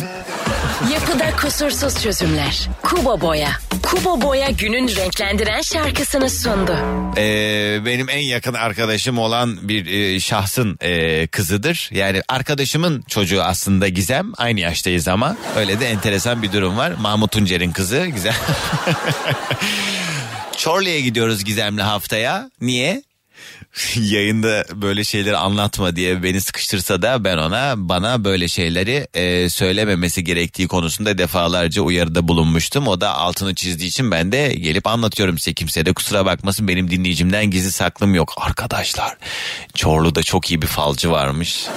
[0.92, 2.68] Yapıda kusursuz çözümler.
[2.82, 3.50] Kubo Boya.
[3.82, 6.76] Kubo Boya günün renklendiren şarkısını sundu.
[7.16, 11.90] Ee, benim en yakın arkadaşım olan bir e, şahsın e, kızıdır.
[11.92, 14.32] Yani arkadaşımın çocuğu aslında Gizem.
[14.36, 15.36] Aynı yaştayız ama.
[15.56, 16.92] Öyle de enteresan bir durum var.
[17.00, 18.34] Mahmut Tuncer'in kızı Gizem.
[20.56, 22.50] Çorlu'ya gidiyoruz Gizem'le haftaya.
[22.60, 23.02] Niye?
[23.96, 30.24] Yayında böyle şeyleri anlatma diye beni sıkıştırsa da ben ona bana böyle şeyleri e, söylememesi
[30.24, 32.88] gerektiği konusunda defalarca uyarıda bulunmuştum.
[32.88, 36.90] O da altını çizdiği için ben de gelip anlatıyorum size kimse de kusura bakmasın benim
[36.90, 38.34] dinleyicimden gizli saklım yok.
[38.36, 39.16] Arkadaşlar
[39.74, 41.66] Çorlu'da çok iyi bir falcı varmış.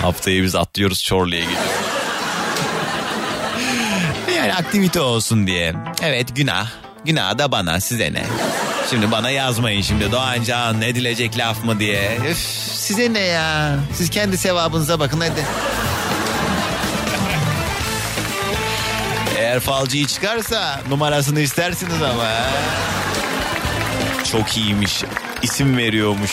[0.00, 1.81] Haftaya biz atlıyoruz Çorlu'ya gidiyoruz.
[4.56, 5.74] Aktivite olsun diye.
[6.02, 6.66] Evet günah.
[7.04, 8.24] Günah da bana size ne?
[8.90, 12.18] Şimdi bana yazmayın şimdi Doğan Can edilecek laf mı diye.
[12.30, 12.38] Üf,
[12.74, 13.76] size ne ya?
[13.94, 15.44] Siz kendi sevabınıza bakın hadi.
[19.38, 22.28] Eğer falcıyı çıkarsa numarasını istersiniz ama.
[24.32, 25.04] Çok iyiymiş.
[25.42, 26.30] İsim veriyormuş.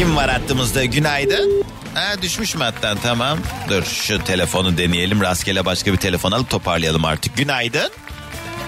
[0.00, 0.84] Kim var hattımızda?
[0.84, 1.64] Günaydın.
[1.94, 3.38] Ha düşmüş mü hattan tamam.
[3.68, 5.20] Dur şu telefonu deneyelim.
[5.20, 7.36] Rastgele başka bir telefon alıp toparlayalım artık.
[7.36, 7.90] Günaydın.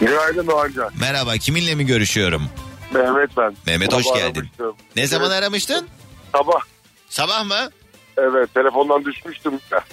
[0.01, 0.91] Günaydın Doğancan.
[1.01, 2.49] Merhaba kiminle mi görüşüyorum?
[2.95, 3.57] Mehmet ben.
[3.67, 4.41] Mehmet hoş Sabah geldin.
[4.41, 4.77] aramıştım.
[4.97, 5.89] Ne zaman Evet, aramıştın?
[6.33, 6.61] Sabah.
[7.09, 7.71] Sabah mı?
[8.17, 9.85] Evet telefondan düşmüştüm ya.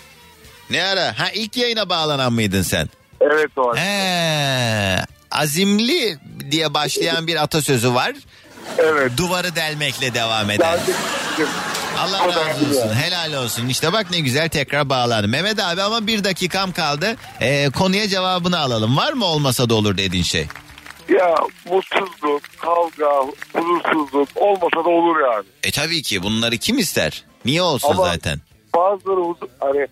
[0.69, 1.19] Ne ara?
[1.19, 2.89] Ha ilk yayına bağlanan mıydın sen?
[3.21, 3.75] Evet Doğan.
[3.75, 6.19] He, azimli
[6.51, 8.13] diye başlayan bir atasözü var.
[8.77, 9.17] Evet.
[9.17, 10.79] Duvarı delmekle devam eder.
[11.99, 12.39] Allah razı
[12.69, 12.93] olsun.
[12.95, 13.67] Helal olsun.
[13.67, 15.27] İşte bak ne güzel tekrar bağlandı.
[15.27, 17.15] Mehmet abi ama bir dakikam kaldı.
[17.41, 18.97] Ee, konuya cevabını alalım.
[18.97, 20.47] Var mı olmasa da olur dediğin şey?
[21.09, 23.11] Ya mutsuzluk, kavga,
[23.53, 25.45] huzursuzluk olmasa da olur yani.
[25.63, 27.23] E tabii ki bunları kim ister?
[27.45, 28.39] Niye olsun Ama- zaten?
[28.75, 29.87] Bazıları hani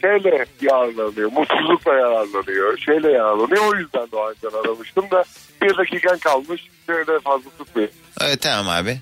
[0.00, 3.74] şeyle yararlanıyor, mutsuzlukla yararlanıyor, şeyle yararlanıyor.
[3.74, 5.24] O yüzden Doğancan aramıştım da
[5.62, 6.62] bir dakikan kalmış.
[6.86, 7.94] Şöyle fazla tutmayayım.
[8.20, 8.98] Evet tamam abi.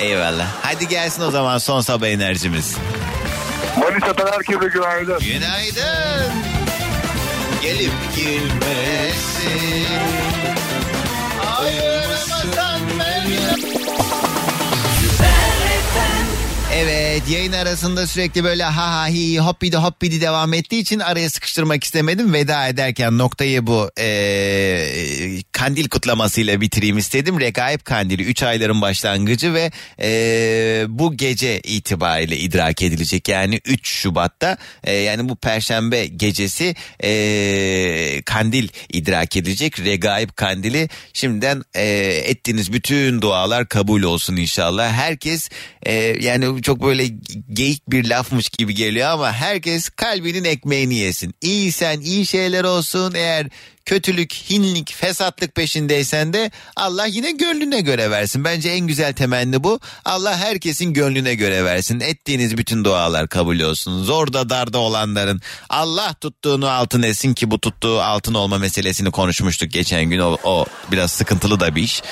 [0.00, 0.46] Eyvallah.
[0.62, 2.76] Hadi gelsin o zaman son sabah enerjimiz.
[3.78, 5.18] Manisa'dan herkese günaydın.
[5.18, 6.32] Günaydın.
[7.62, 9.86] Gelip girmesin.
[16.78, 21.84] Evet yayın arasında sürekli böyle ha ha hi hoppidi hoppidi devam ettiği için araya sıkıştırmak
[21.84, 22.32] istemedim.
[22.32, 27.40] Veda ederken noktayı bu eee, kandil kutlamasıyla bitireyim istedim.
[27.40, 29.70] Regaib kandili 3 ayların başlangıcı ve
[30.02, 33.28] eee, bu gece itibariyle idrak edilecek.
[33.28, 34.56] Yani 3 Şubat'ta
[34.86, 39.80] eee, yani bu perşembe gecesi eee, kandil idrak edilecek.
[39.80, 44.92] Regaib kandili şimdiden eee, ettiğiniz bütün dualar kabul olsun inşallah.
[44.92, 45.48] Herkes
[45.86, 47.06] eee, yani çok böyle
[47.52, 51.34] geyik bir lafmış gibi geliyor ama herkes kalbinin ekmeğini yesin.
[51.40, 53.46] İyi sen iyi şeyler olsun eğer
[53.84, 58.44] kötülük, hinlik, fesatlık peşindeysen de Allah yine gönlüne göre versin.
[58.44, 59.80] Bence en güzel temenni bu.
[60.04, 62.00] Allah herkesin gönlüne göre versin.
[62.00, 64.04] Ettiğiniz bütün dualar kabul olsun.
[64.04, 70.04] Zorda darda olanların Allah tuttuğunu altın etsin ki bu tuttuğu altın olma meselesini konuşmuştuk geçen
[70.04, 70.18] gün.
[70.18, 72.02] O, o biraz sıkıntılı da bir iş.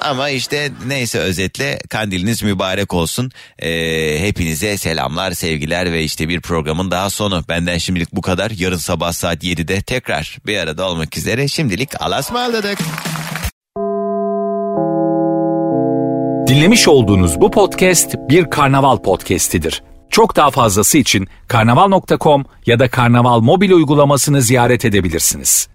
[0.00, 3.30] Ama işte neyse özetle kandiliniz mübarek olsun.
[3.58, 7.44] Ee, hepinize selamlar, sevgiler ve işte bir programın daha sonu.
[7.48, 8.50] Benden şimdilik bu kadar.
[8.50, 11.48] Yarın sabah saat 7'de tekrar bir arada olmak üzere.
[11.48, 12.78] Şimdilik alasmaladık.
[16.48, 19.82] Dinlemiş olduğunuz bu podcast bir karnaval podcastidir.
[20.10, 25.68] Çok daha fazlası için karnaval.com ya da karnaval mobil uygulamasını ziyaret edebilirsiniz.